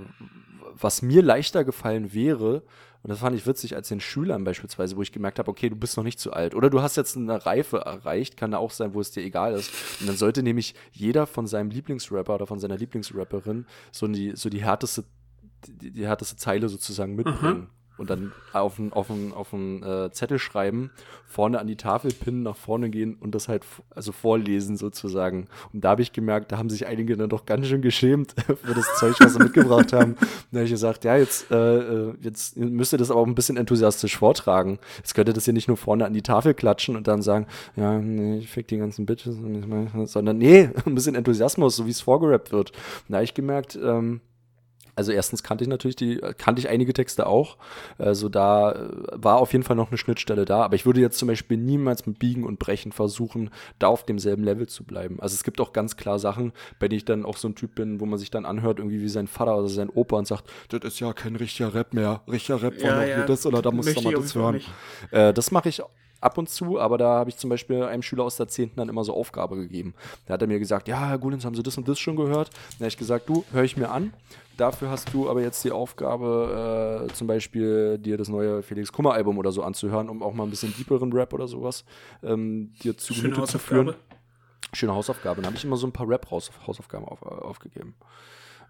[0.81, 2.63] was mir leichter gefallen wäre,
[3.05, 5.77] und das fand ich witzig als den Schülern beispielsweise, wo ich gemerkt habe, okay, du
[5.77, 6.55] bist noch nicht zu alt.
[6.55, 9.53] Oder du hast jetzt eine Reife erreicht, kann da auch sein, wo es dir egal
[9.53, 9.71] ist.
[10.01, 14.49] Und dann sollte nämlich jeder von seinem Lieblingsrapper oder von seiner Lieblingsrapperin so die, so
[14.49, 15.05] die härteste,
[15.69, 17.59] die, die härteste Zeile sozusagen mitbringen.
[17.59, 20.91] Mhm und dann auf einen auf auf äh, Zettel schreiben,
[21.27, 25.49] vorne an die Tafel pinnen, nach vorne gehen und das halt also vorlesen sozusagen.
[25.73, 28.75] Und da habe ich gemerkt, da haben sich einige dann doch ganz schön geschämt für
[28.75, 30.17] das Zeug, was sie mitgebracht haben.
[30.51, 33.35] Da habe ich gesagt, ja, jetzt, äh, äh, jetzt müsst ihr das aber auch ein
[33.35, 34.79] bisschen enthusiastisch vortragen.
[34.99, 37.47] Jetzt könnt ihr das hier nicht nur vorne an die Tafel klatschen und dann sagen,
[37.77, 39.37] ja, nee, ich fick die ganzen Bitches,
[40.05, 42.73] sondern nee, ein bisschen Enthusiasmus, so wie es vorgerappt wird.
[43.09, 44.21] Da habe ich gemerkt, ähm,
[44.97, 47.57] also erstens kannte ich natürlich die, kannte ich einige Texte auch.
[47.99, 50.63] Also da äh, war auf jeden Fall noch eine Schnittstelle da.
[50.63, 54.45] Aber ich würde jetzt zum Beispiel niemals mit Biegen und Brechen versuchen, da auf demselben
[54.45, 55.21] Level zu bleiben.
[55.21, 57.75] Also es gibt auch ganz klar Sachen, bei denen ich dann auch so ein Typ
[57.75, 60.51] bin, wo man sich dann anhört, irgendwie wie sein Vater oder sein Opa und sagt,
[60.69, 62.23] das ist ja kein richtiger Rap mehr.
[62.31, 63.27] Richtiger Rap war ja, noch ja.
[63.27, 64.61] das oder da muss man das hören.
[65.11, 65.83] Äh, das mache ich
[66.25, 68.73] ab und zu, aber da habe ich zum Beispiel einem Schüler aus der 10.
[68.77, 69.95] dann immer so Aufgabe gegeben.
[70.27, 72.49] Da hat er mir gesagt, ja, Herr Gulens, haben Sie das und das schon gehört?
[72.49, 74.13] Dann habe ich gesagt, du, höre ich mir an.
[74.57, 79.13] Dafür hast du aber jetzt die Aufgabe, äh, zum Beispiel dir das neue Felix Kummer
[79.13, 81.85] Album oder so anzuhören, um auch mal ein bisschen deeperen Rap oder sowas
[82.23, 83.95] ähm, dir zu Gemüte zu führen.
[84.73, 85.37] Schöne Hausaufgabe.
[85.37, 87.95] Dann habe ich immer so ein paar Rap-Hausaufgaben auf, aufgegeben.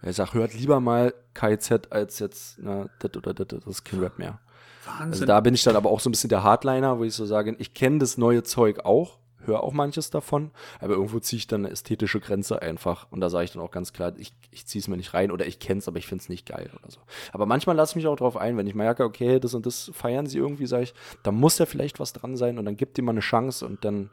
[0.02, 4.00] Ich sage, hört lieber mal KZ als jetzt, na, das oder das, das ist kein
[4.00, 4.40] Rap mehr.
[4.86, 5.12] Wahnsinn.
[5.12, 7.26] Also da bin ich dann aber auch so ein bisschen der Hardliner, wo ich so
[7.26, 11.46] sage, ich kenne das neue Zeug auch, höre auch manches davon, aber irgendwo ziehe ich
[11.46, 13.06] dann eine ästhetische Grenze einfach.
[13.10, 15.30] Und da sage ich dann auch ganz klar, ich, ich ziehe es mir nicht rein
[15.30, 17.00] oder ich kenne es, aber ich finde es nicht geil oder so.
[17.32, 19.90] Aber manchmal lasse ich mich auch darauf ein, wenn ich merke, okay, das und das
[19.94, 22.98] feiern sie irgendwie, sage ich, da muss ja vielleicht was dran sein und dann gibt
[22.98, 24.10] ihm mal eine Chance und dann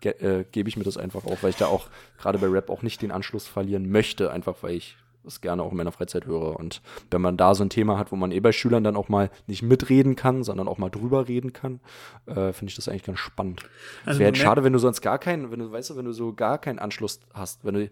[0.00, 2.70] ge äh, gebe ich mir das einfach auch, weil ich da auch gerade bei Rap
[2.70, 6.26] auch nicht den Anschluss verlieren möchte, einfach weil ich das gerne auch in meiner Freizeit
[6.26, 6.58] höre.
[6.58, 9.08] Und wenn man da so ein Thema hat, wo man eh bei Schülern dann auch
[9.08, 11.80] mal nicht mitreden kann, sondern auch mal drüber reden kann,
[12.26, 13.62] äh, finde ich das eigentlich ganz spannend.
[14.04, 16.12] Also wäre jetzt schade, wenn du sonst gar keinen, wenn du, weißt du, wenn du
[16.12, 17.64] so gar keinen Anschluss hast.
[17.64, 17.90] Wenn du,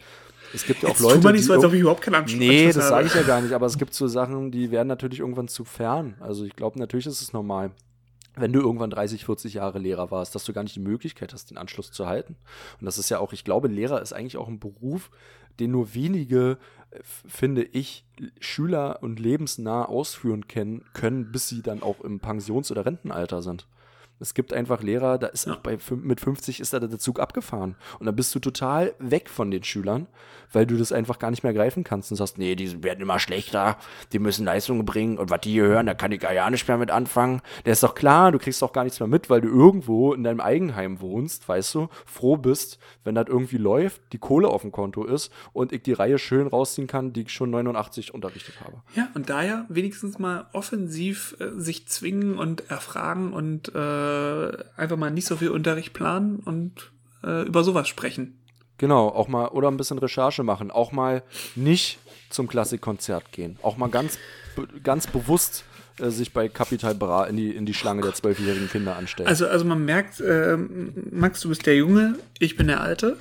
[0.55, 1.14] es gibt ja auch jetzt Leute.
[1.16, 3.14] Tut man nicht so, als ob ich überhaupt keinen Anschluss Nee, Anschluss das sage ich
[3.14, 6.14] ja gar nicht, aber es gibt so Sachen, die werden natürlich irgendwann zu fern.
[6.20, 7.72] Also ich glaube, natürlich ist es normal
[8.35, 11.51] wenn du irgendwann 30, 40 Jahre Lehrer warst, dass du gar nicht die Möglichkeit hast,
[11.51, 12.37] den Anschluss zu halten.
[12.80, 15.11] Und das ist ja auch, ich glaube, Lehrer ist eigentlich auch ein Beruf,
[15.61, 16.59] den nur wenige
[17.03, 18.05] finde ich,
[18.40, 23.66] Schüler und lebensnah ausführen können, können, bis sie dann auch im Pensions- oder Rentenalter sind.
[24.20, 25.54] Es gibt einfach Lehrer, da ist ja.
[25.54, 27.74] auch bei mit 50 ist da der Zug abgefahren.
[27.98, 30.06] Und dann bist du total weg von den Schülern,
[30.52, 33.18] weil du das einfach gar nicht mehr greifen kannst und sagst, nee, die werden immer
[33.18, 33.76] schlechter,
[34.12, 36.68] die müssen Leistungen bringen und was die hier hören, da kann ich gar ja nicht
[36.68, 37.42] mehr mit anfangen.
[37.64, 40.22] Der ist doch klar, du kriegst doch gar nichts mehr mit, weil du irgendwo in
[40.22, 44.72] deinem Eigenheim wohnst, weißt du, froh bist, wenn das irgendwie läuft, die Kohle auf dem
[44.72, 48.82] Konto ist und ich die Reihe schön rausziehen kann, die ich schon 89 unterrichtet habe.
[48.94, 54.96] Ja, und daher wenigstens mal offensiv äh, sich zwingen und erfragen und äh, äh, einfach
[54.96, 56.92] mal nicht so viel Unterricht planen und
[57.24, 58.38] äh, über sowas sprechen.
[58.78, 61.22] Genau, auch mal oder ein bisschen Recherche machen, auch mal
[61.54, 61.98] nicht
[62.30, 64.18] zum Klassikkonzert gehen, auch mal ganz
[64.82, 65.64] ganz bewusst
[65.98, 69.28] äh, sich bei Capital Bra in die, in die Schlange der zwölfjährigen Kinder anstellen.
[69.28, 73.16] Also, also man merkt, äh, Max, du bist der Junge, ich bin der Alte.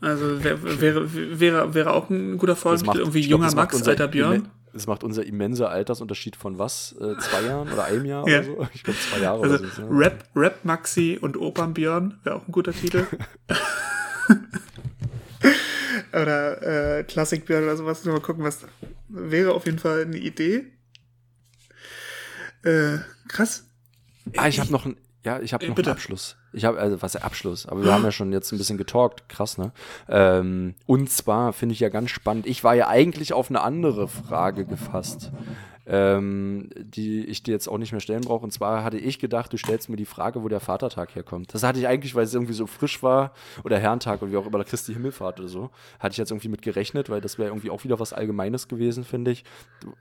[0.00, 4.48] Also wäre wäre wäre wäre auch ein guter Folgentitel, irgendwie junger glaub, Max, alter Björn.
[4.74, 6.96] Das macht unser immenser Altersunterschied von was?
[7.00, 8.40] Äh, zwei Jahren oder einem Jahr ja.
[8.40, 8.68] oder so?
[8.74, 9.82] Ich glaube zwei Jahre also, oder so.
[9.82, 9.88] Ja.
[9.88, 13.06] Rap, Rap Maxi und Opern Björn wäre auch ein guter Titel.
[16.12, 18.04] oder äh, Klassik Björn oder sowas.
[18.04, 18.66] Mal gucken, was
[19.08, 20.72] wäre auf jeden Fall eine Idee.
[22.64, 22.98] Äh,
[23.28, 23.68] krass.
[24.36, 25.90] Ah, ich habe noch ein, ja, ich habe noch Bitte.
[25.90, 26.36] einen Abschluss.
[26.54, 29.28] Ich habe, also was der Abschluss, aber wir haben ja schon jetzt ein bisschen getalkt,
[29.28, 29.72] krass, ne?
[30.08, 34.08] Ähm, und zwar finde ich ja ganz spannend, ich war ja eigentlich auf eine andere
[34.08, 35.32] Frage gefasst
[35.86, 38.44] ähm, die ich dir jetzt auch nicht mehr stellen brauche.
[38.44, 41.52] Und zwar hatte ich gedacht, du stellst mir die Frage, wo der Vatertag herkommt.
[41.52, 43.32] Das hatte ich eigentlich, weil es irgendwie so frisch war
[43.64, 45.70] oder Herrentag oder wie auch immer, Christi Himmelfahrt oder so.
[45.98, 49.04] Hatte ich jetzt irgendwie mit gerechnet, weil das wäre irgendwie auch wieder was Allgemeines gewesen,
[49.04, 49.44] finde ich,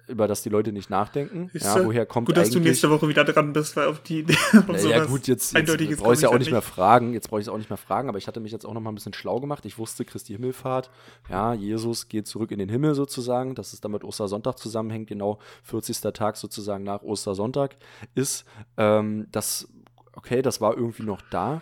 [0.07, 1.49] über das die Leute nicht nachdenken.
[1.53, 4.25] Ja, woher kommt gut, dass du nächste Woche wieder dran bist, weil auf die
[4.67, 7.13] auf ja, gut, jetzt, jetzt brauche ich ja auch nicht mehr fragen.
[7.13, 8.81] Jetzt brauche ich es auch nicht mehr fragen, aber ich hatte mich jetzt auch noch
[8.81, 9.65] mal ein bisschen schlau gemacht.
[9.65, 10.89] Ich wusste, Christi Himmelfahrt,
[11.29, 15.39] ja, Jesus geht zurück in den Himmel sozusagen, dass es damit Ostersonntag zusammenhängt, genau
[15.81, 16.13] 40.
[16.13, 17.75] Tag sozusagen nach Ostersonntag
[18.13, 18.45] ist.
[18.77, 19.67] Ähm, das,
[20.15, 21.61] okay, das war irgendwie noch da,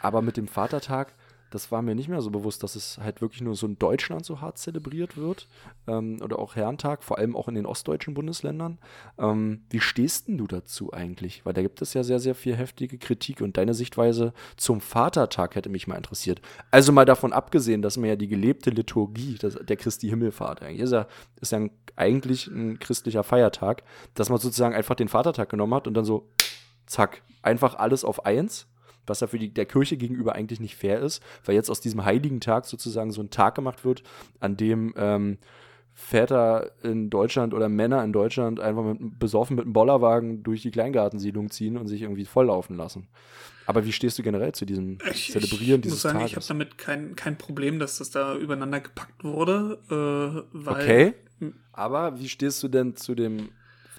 [0.00, 1.14] aber mit dem Vatertag
[1.50, 4.24] das war mir nicht mehr so bewusst, dass es halt wirklich nur so in Deutschland
[4.24, 5.48] so hart zelebriert wird.
[5.86, 8.78] Ähm, oder auch Herrentag, vor allem auch in den ostdeutschen Bundesländern.
[9.18, 11.44] Ähm, wie stehst denn du dazu eigentlich?
[11.44, 15.54] Weil da gibt es ja sehr, sehr viel heftige Kritik und deine Sichtweise zum Vatertag
[15.54, 16.40] hätte mich mal interessiert.
[16.70, 20.80] Also mal davon abgesehen, dass man ja die gelebte Liturgie das, der Christi Himmelfahrt eigentlich
[20.80, 21.06] ist ja,
[21.40, 23.82] ist ja ein, eigentlich ein christlicher Feiertag,
[24.14, 26.28] dass man sozusagen einfach den Vatertag genommen hat und dann so,
[26.86, 28.66] zack, einfach alles auf eins
[29.06, 32.04] was ja für die, der Kirche gegenüber eigentlich nicht fair ist, weil jetzt aus diesem
[32.04, 34.02] heiligen Tag sozusagen so ein Tag gemacht wird,
[34.40, 35.38] an dem ähm,
[35.98, 40.70] Väter in Deutschland oder Männer in Deutschland einfach mit, besoffen mit einem Bollerwagen durch die
[40.70, 43.08] Kleingartensiedlung ziehen und sich irgendwie volllaufen lassen.
[43.64, 46.30] Aber wie stehst du generell zu diesem ich, Zelebrieren ich dieses muss sagen, Tages?
[46.32, 49.78] Ich habe damit kein, kein Problem, dass das da übereinander gepackt wurde.
[49.88, 51.14] Äh, weil okay,
[51.72, 53.48] aber wie stehst du denn zu dem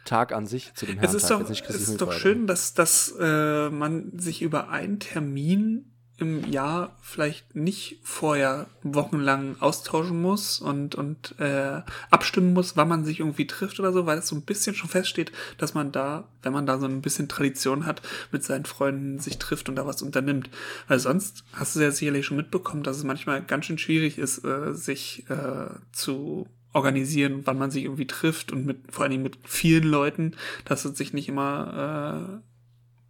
[0.07, 1.15] Tag an sich, zu dem Herrentag.
[1.15, 5.91] Es ist doch, es ist doch schön, dass, dass äh, man sich über einen Termin
[6.19, 13.05] im Jahr vielleicht nicht vorher wochenlang austauschen muss und, und äh, abstimmen muss, wann man
[13.05, 16.27] sich irgendwie trifft oder so, weil es so ein bisschen schon feststeht, dass man da,
[16.41, 18.01] wenn man da so ein bisschen Tradition hat,
[18.31, 20.49] mit seinen Freunden sich trifft und da was unternimmt.
[20.87, 24.43] Weil sonst hast du ja sicherlich schon mitbekommen, dass es manchmal ganz schön schwierig ist,
[24.43, 29.23] äh, sich äh, zu organisieren, wann man sich irgendwie trifft und mit vor allen Dingen
[29.23, 30.33] mit vielen Leuten,
[30.65, 32.41] dass es sich nicht immer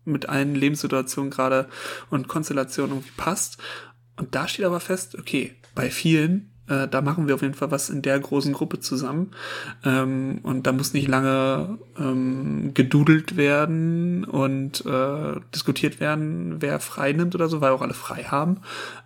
[0.05, 1.68] mit allen Lebenssituationen gerade
[2.10, 3.58] und Konstellationen irgendwie passt.
[4.16, 7.72] Und da steht aber fest, okay, bei vielen äh, da machen wir auf jeden Fall
[7.72, 9.32] was in der großen Gruppe zusammen.
[9.84, 17.13] Ähm, und da muss nicht lange ähm, gedudelt werden und äh, diskutiert werden, wer frei
[17.13, 18.57] nimmt oder so, weil auch alle frei haben.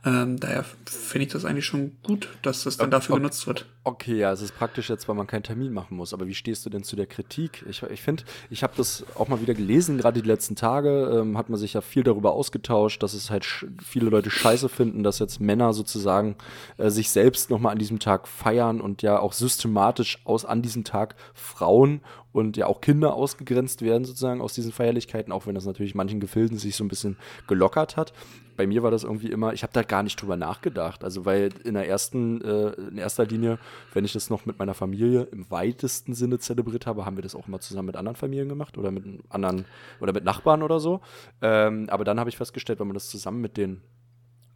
[0.06, 3.66] Ähm, daher finde ich das eigentlich schon gut, dass das dann dafür okay, genutzt wird.
[3.84, 6.14] Okay, ja, es ist praktisch jetzt, weil man keinen Termin machen muss.
[6.14, 7.64] Aber wie stehst du denn zu der Kritik?
[7.70, 11.38] Ich, ich finde, ich habe das auch mal wieder gelesen, gerade die letzten Tage ähm,
[11.38, 13.46] hat man sich ja viel darüber ausgetauscht, dass es halt
[13.84, 16.36] viele Leute scheiße finden, dass jetzt Männer sozusagen
[16.78, 20.84] äh, sich selbst nochmal an diesem Tag feiern und ja auch systematisch aus an diesem
[20.84, 25.66] Tag Frauen und ja auch Kinder ausgegrenzt werden sozusagen aus diesen Feierlichkeiten, auch wenn das
[25.66, 28.14] natürlich manchen Gefilden sich so ein bisschen gelockert hat.
[28.58, 31.04] Bei mir war das irgendwie immer, ich habe da gar nicht drüber nachgedacht.
[31.04, 33.60] Also weil in der ersten, äh, in erster Linie,
[33.94, 37.36] wenn ich das noch mit meiner Familie im weitesten Sinne zelebriert habe, haben wir das
[37.36, 39.66] auch immer zusammen mit anderen Familien gemacht oder mit anderen
[40.00, 41.02] oder mit Nachbarn oder so.
[41.42, 43.82] Ähm, aber dann habe ich festgestellt, wenn man das zusammen mit den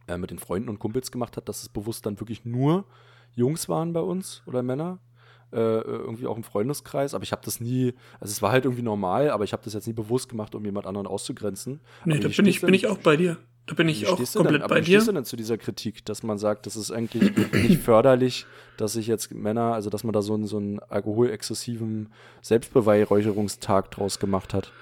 [0.08, 2.84] äh, mit den Freunden und Kumpels gemacht hat, dass es bewusst dann wirklich nur
[3.34, 4.98] Jungs waren bei uns oder Männer.
[5.52, 8.82] Äh, irgendwie auch im Freundeskreis, aber ich habe das nie, also es war halt irgendwie
[8.82, 11.78] normal, aber ich habe das jetzt nie bewusst gemacht, um jemand anderen auszugrenzen.
[12.04, 13.36] Nee, da bin ich, bin ich auch bei dir.
[13.66, 14.86] Da bin ich auch komplett denn, bei dir.
[14.86, 18.46] Wie stehst du denn zu dieser Kritik, dass man sagt, das ist eigentlich nicht förderlich,
[18.76, 24.18] dass sich jetzt Männer, also dass man da so einen, so einen alkoholexzessiven Selbstbeweihräucherungstag draus
[24.18, 24.72] gemacht hat?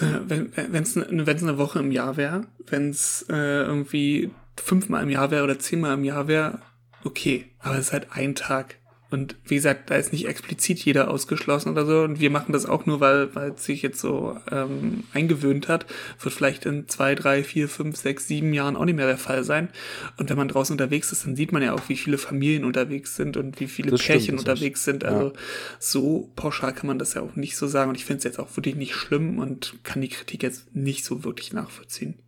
[0.00, 5.10] Wenn es ne, wenn's eine Woche im Jahr wäre, wenn es äh, irgendwie fünfmal im
[5.10, 6.60] Jahr wäre oder zehnmal im Jahr wäre,
[7.04, 8.76] okay, aber es ist halt ein Tag.
[9.14, 12.00] Und wie gesagt, da ist nicht explizit jeder ausgeschlossen oder so.
[12.00, 15.86] Und wir machen das auch nur, weil weil es sich jetzt so ähm, eingewöhnt hat.
[16.20, 19.44] Wird vielleicht in zwei, drei, vier, fünf, sechs, sieben Jahren auch nicht mehr der Fall
[19.44, 19.68] sein.
[20.16, 23.14] Und wenn man draußen unterwegs ist, dann sieht man ja auch, wie viele Familien unterwegs
[23.14, 25.04] sind und wie viele das Pärchen stimmt, unterwegs sind.
[25.04, 25.32] Also ja.
[25.78, 27.90] so pauschal kann man das ja auch nicht so sagen.
[27.90, 31.04] Und ich finde es jetzt auch wirklich nicht schlimm und kann die Kritik jetzt nicht
[31.04, 32.18] so wirklich nachvollziehen.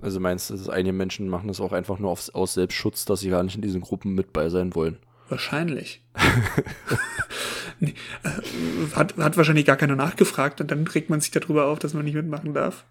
[0.00, 3.20] Also meinst du, dass einige Menschen machen das auch einfach nur aus, aus Selbstschutz, dass
[3.20, 4.98] sie gar nicht in diesen Gruppen mit bei sein wollen?
[5.28, 6.02] Wahrscheinlich.
[7.80, 11.78] nee, äh, hat, hat wahrscheinlich gar keiner nachgefragt und dann regt man sich darüber auf,
[11.78, 12.84] dass man nicht mitmachen darf.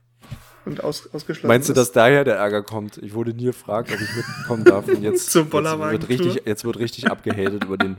[0.66, 2.98] Und aus, ausgeschlossen Meinst du, dass daher der Ärger kommt?
[2.98, 4.88] Ich wurde nie gefragt, ob ich mitkommen darf.
[4.88, 7.98] Und jetzt, Zum jetzt, wird richtig, jetzt wird richtig abgehatet über den.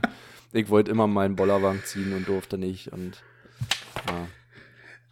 [0.51, 2.91] Ich wollte immer meinen Bollerwagen ziehen und durfte nicht.
[2.91, 3.23] Und
[4.07, 4.27] ja.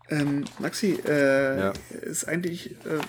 [0.10, 1.74] Ähm, Maxi, äh, ja.
[2.02, 3.00] ist eigentlich, äh,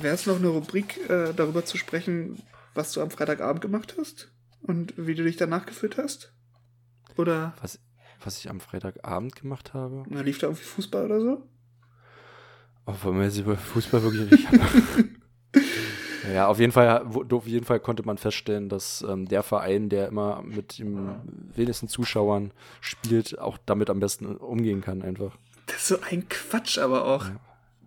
[0.00, 2.42] wäre es noch eine Rubrik, äh, darüber zu sprechen,
[2.74, 6.32] was du am Freitagabend gemacht hast und wie du dich danach gefühlt hast?
[7.16, 7.54] Oder?
[7.60, 7.78] Was,
[8.24, 10.04] was ich am Freitagabend gemacht habe?
[10.08, 11.48] Na, lief da irgendwie Fußball oder so?
[12.86, 14.48] Oh, von mir ist über Fußball wirklich nicht.
[16.34, 20.08] ja, auf jeden Fall, auf jeden Fall konnte man feststellen, dass ähm, der Verein, der
[20.08, 21.20] immer mit den
[21.54, 25.36] wenigsten Zuschauern spielt, auch damit am besten umgehen kann, einfach.
[25.72, 27.26] Das ist so ein Quatsch aber auch.
[27.26, 27.40] Ja.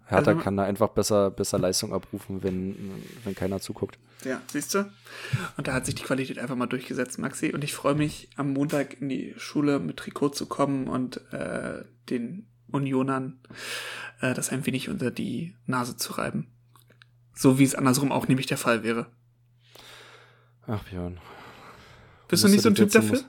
[0.08, 2.76] Hertha also, kann da einfach besser, besser Leistung abrufen, wenn,
[3.24, 3.98] wenn keiner zuguckt.
[4.24, 4.92] Ja, siehst du?
[5.58, 7.52] Und da hat sich die Qualität einfach mal durchgesetzt, Maxi.
[7.54, 11.84] Und ich freue mich, am Montag in die Schule mit Trikot zu kommen und äh,
[12.10, 13.40] den Unionern
[14.22, 16.48] äh, das ein wenig unter die Nase zu reiben.
[17.34, 19.08] So wie es andersrum auch nämlich der Fall wäre.
[20.68, 21.20] Ach, Björn.
[22.28, 23.12] Bist du nicht so ein Typ dafür?
[23.12, 23.26] Muss?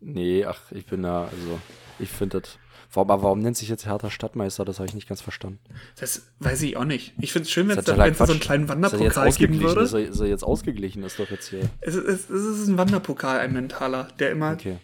[0.00, 1.58] Nee, ach, ich bin da, also,
[1.98, 2.58] ich finde das
[2.92, 4.64] Warum, aber warum nennt sich jetzt Hertha Stadtmeister?
[4.64, 5.58] Das habe ich nicht ganz verstanden.
[6.00, 7.12] Das weiß ich auch nicht.
[7.20, 9.82] Ich finde es schön, wenn es da so einen kleinen Wanderpokal geben würde.
[9.82, 11.68] Ist er, ist er jetzt ausgeglichen ist doch jetzt hier.
[11.80, 14.78] Es, es, es ist ein Wanderpokal, ein mentaler, der immer okay.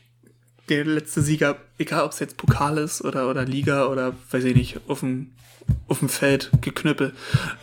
[0.68, 4.54] der letzte Sieger, egal ob es jetzt Pokal ist oder, oder Liga oder weiß ich
[4.54, 5.30] nicht, auf dem,
[5.88, 7.14] auf dem Feld geknüppel,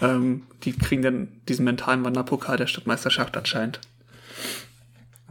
[0.01, 3.79] ähm, die kriegen dann diesen mentalen Wanderpokal der Stadtmeisterschaft anscheinend.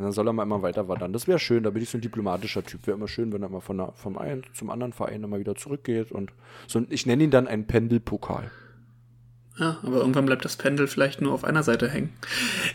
[0.00, 1.12] Und dann soll er mal immer weiter wandern.
[1.12, 2.86] Das wäre schön, da bin ich so ein diplomatischer Typ.
[2.86, 5.56] Wäre immer schön, wenn er mal von der, vom einen zum anderen Verein immer wieder
[5.56, 6.10] zurückgeht.
[6.10, 6.32] Und
[6.66, 8.50] so, ich nenne ihn dann einen Pendelpokal.
[9.58, 12.14] Ja, aber irgendwann bleibt das Pendel vielleicht nur auf einer Seite hängen.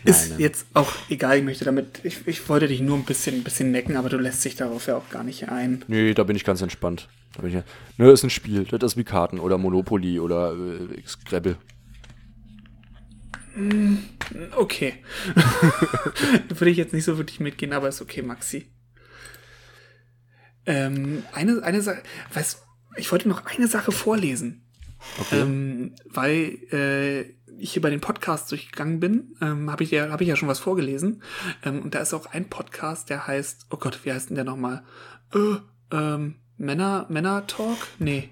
[0.04, 0.40] Ist nein.
[0.40, 3.72] jetzt auch egal, ich möchte damit, ich, ich wollte dich nur ein bisschen, ein bisschen
[3.72, 5.84] necken, aber du lässt dich darauf ja auch gar nicht ein.
[5.88, 7.10] Nee, da bin ich ganz entspannt.
[7.34, 7.64] Da bin ich,
[7.98, 11.58] ne, ist ein Spiel, das ist wie Karten oder Monopoly oder äh, Scrabble.
[13.56, 13.96] Mm,
[14.56, 14.96] okay.
[16.50, 18.70] Würde ich jetzt nicht so wirklich mitgehen, aber ist okay, Maxi.
[20.66, 22.02] Ähm, eine, eine Sache,
[22.34, 22.64] weiß,
[22.98, 24.66] ich wollte noch eine Sache vorlesen.
[25.20, 25.42] Okay.
[25.42, 27.22] Ähm, weil äh,
[27.58, 30.50] ich hier bei den Podcasts durchgegangen bin, ähm, habe ich, ja, hab ich ja schon
[30.50, 31.22] was vorgelesen.
[31.64, 34.44] Ähm, und da ist auch ein Podcast, der heißt, oh Gott, wie heißt denn der
[34.44, 34.84] nochmal?
[35.34, 35.58] Äh,
[35.92, 37.78] ähm, Männer, Männer Talk?
[38.00, 38.30] Nee.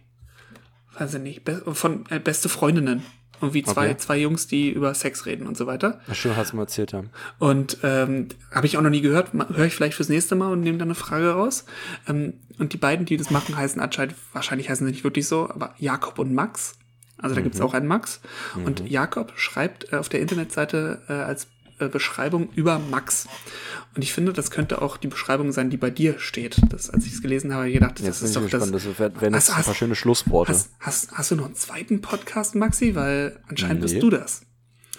[0.97, 1.43] Weiß ich nicht.
[1.43, 3.03] Be von äh, Beste Freundinnen.
[3.43, 3.97] Irgendwie zwei, okay.
[3.97, 5.99] zwei Jungs, die über Sex reden und so weiter.
[6.09, 7.03] Ach, schön, hast du mal erzählt, ja.
[7.39, 9.33] Und ähm, habe ich auch noch nie gehört.
[9.33, 11.65] Höre ich vielleicht fürs nächste Mal und nehme dann eine Frage raus.
[12.07, 15.49] Ähm, und die beiden, die das machen, heißen anscheinend, wahrscheinlich heißen sie nicht wirklich so,
[15.49, 16.75] aber Jakob und Max.
[17.17, 17.43] Also da Mhm.
[17.45, 18.21] gibt's auch einen Max.
[18.65, 21.47] Und Jakob schreibt äh, auf der Internetseite äh, als
[21.85, 23.27] äh, Beschreibung über Max.
[23.95, 26.57] Und ich finde, das könnte auch die Beschreibung sein, die bei dir steht.
[26.69, 28.51] Das, als ich es gelesen habe, habe ich gedacht, das ist doch das.
[28.51, 28.75] gespannt.
[28.75, 30.51] Das wären wären jetzt Hast- ein paar hast- schöne Schlussworte.
[30.51, 32.95] Hast, hast, hast du noch einen zweiten Podcast, Maxi?
[32.95, 33.91] Weil anscheinend Nee.
[33.91, 34.41] bist du das.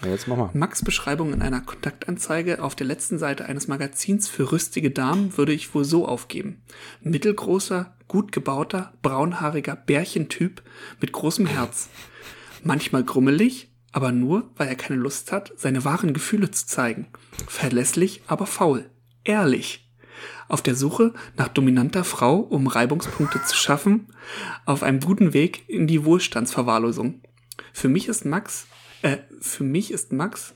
[0.03, 0.49] Ja, jetzt mach mal.
[0.53, 5.53] Max Beschreibung in einer Kontaktanzeige auf der letzten Seite eines Magazins für rüstige Damen würde
[5.53, 6.61] ich wohl so aufgeben.
[7.01, 10.61] Mittelgroßer, gut gebauter, braunhaariger Bärchentyp
[10.99, 11.87] mit großem Herz.
[12.63, 17.07] Manchmal grummelig, aber nur, weil er keine Lust hat, seine wahren Gefühle zu zeigen.
[17.47, 18.89] Verlässlich, aber faul.
[19.23, 19.89] Ehrlich.
[20.49, 24.07] Auf der Suche nach dominanter Frau, um Reibungspunkte zu schaffen,
[24.65, 27.21] auf einem guten Weg in die Wohlstandsverwahrlosung.
[27.71, 28.67] Für mich ist Max,
[29.01, 30.55] äh, für mich ist Max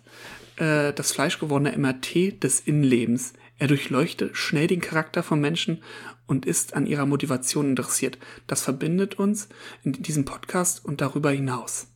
[0.57, 3.31] äh, das fleischgewordene MRT des Innenlebens.
[3.57, 5.81] Er durchleuchtet schnell den Charakter von Menschen
[6.27, 8.17] und ist an ihrer Motivation interessiert.
[8.47, 9.47] Das verbindet uns
[9.85, 11.88] in diesem Podcast und darüber hinaus.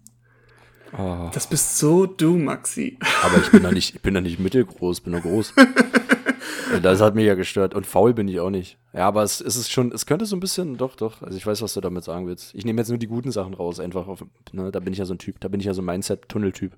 [0.97, 2.97] Oh, Das bist so du, Maxi.
[3.23, 5.53] aber ich bin doch nicht, ich bin doch nicht mittelgroß, bin nur groß.
[6.81, 7.73] das hat mich ja gestört.
[7.73, 8.77] Und faul bin ich auch nicht.
[8.93, 11.21] Ja, aber es, es ist schon, es könnte so ein bisschen, doch, doch.
[11.23, 12.53] Also ich weiß, was du damit sagen willst.
[12.53, 15.05] Ich nehme jetzt nur die guten Sachen raus, einfach auf, ne, da bin ich ja
[15.05, 16.73] so ein Typ, da bin ich ja so ein Mindset-Tunnel-Typ.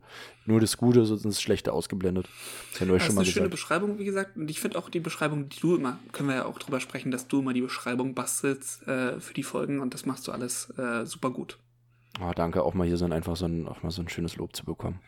[0.46, 2.28] Nur das Gute, sonst das Schlechte ausgeblendet.
[2.72, 3.52] Das wir Das schon ist eine schöne gesagt.
[3.52, 4.38] Beschreibung, wie gesagt.
[4.38, 7.12] Und ich finde auch die Beschreibung, die du immer, können wir ja auch drüber sprechen,
[7.12, 10.70] dass du immer die Beschreibung bastelst äh, für die Folgen und das machst du alles
[10.78, 11.58] äh, super gut.
[12.22, 14.38] Oh, danke, auch mal hier so ein, einfach so ein, auch mal so ein schönes
[14.38, 15.00] Lob zu bekommen.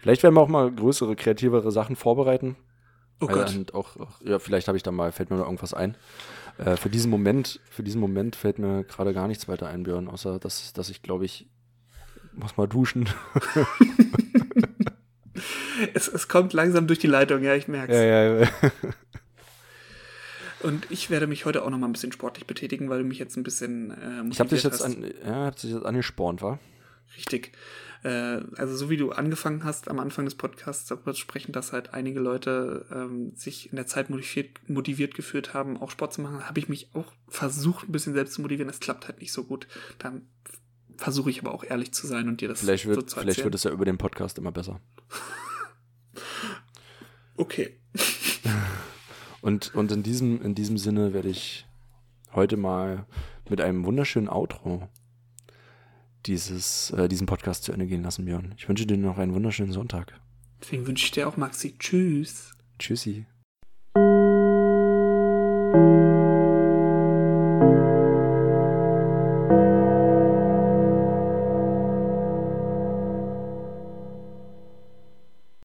[0.00, 2.56] Vielleicht werden wir auch mal größere, kreativere Sachen vorbereiten.
[3.20, 3.54] Oh Äh, Gott.
[3.54, 5.96] Und auch, auch, ja, vielleicht habe ich da mal, fällt mir noch irgendwas ein.
[6.56, 10.08] Äh, für diesen Moment, für diesen Moment fällt mir gerade gar nichts weiter ein, Björn,
[10.08, 11.46] außer dass, dass ich, glaube ich,
[12.32, 13.08] muss mal duschen.
[15.94, 17.98] Es, es kommt langsam durch die Leitung, ja, ich merke es.
[17.98, 18.48] ja, ja.
[20.62, 23.18] Und ich werde mich heute auch noch mal ein bisschen sportlich betätigen, weil du mich
[23.18, 24.82] jetzt ein bisschen äh, Ich habe dich jetzt hast.
[24.82, 26.58] an, ja, hab dich jetzt angespornt, war?
[27.16, 27.52] Richtig.
[28.02, 31.72] Äh, also so wie du angefangen hast, am Anfang des Podcasts darüber zu sprechen, dass
[31.72, 36.20] halt einige Leute ähm, sich in der Zeit motiviert, motiviert geführt haben, auch Sport zu
[36.20, 38.68] machen, habe ich mich auch versucht, ein bisschen selbst zu motivieren.
[38.68, 39.66] Das klappt halt nicht so gut.
[39.98, 40.26] Dann
[40.96, 43.38] versuche ich aber auch ehrlich zu sein und dir das Vielleicht so wird, zu vielleicht
[43.38, 43.44] erzählen.
[43.46, 44.80] wird es ja über den Podcast immer besser.
[47.36, 47.76] okay.
[49.42, 51.66] Und, und in, diesem, in diesem Sinne werde ich
[52.34, 53.06] heute mal
[53.48, 54.88] mit einem wunderschönen Outro
[56.26, 58.54] dieses, äh, diesen Podcast zu Ende gehen lassen, Björn.
[58.56, 60.20] Ich wünsche dir noch einen wunderschönen Sonntag.
[60.60, 62.52] Deswegen wünsche ich dir auch, Maxi, tschüss.
[62.78, 63.26] Tschüssi.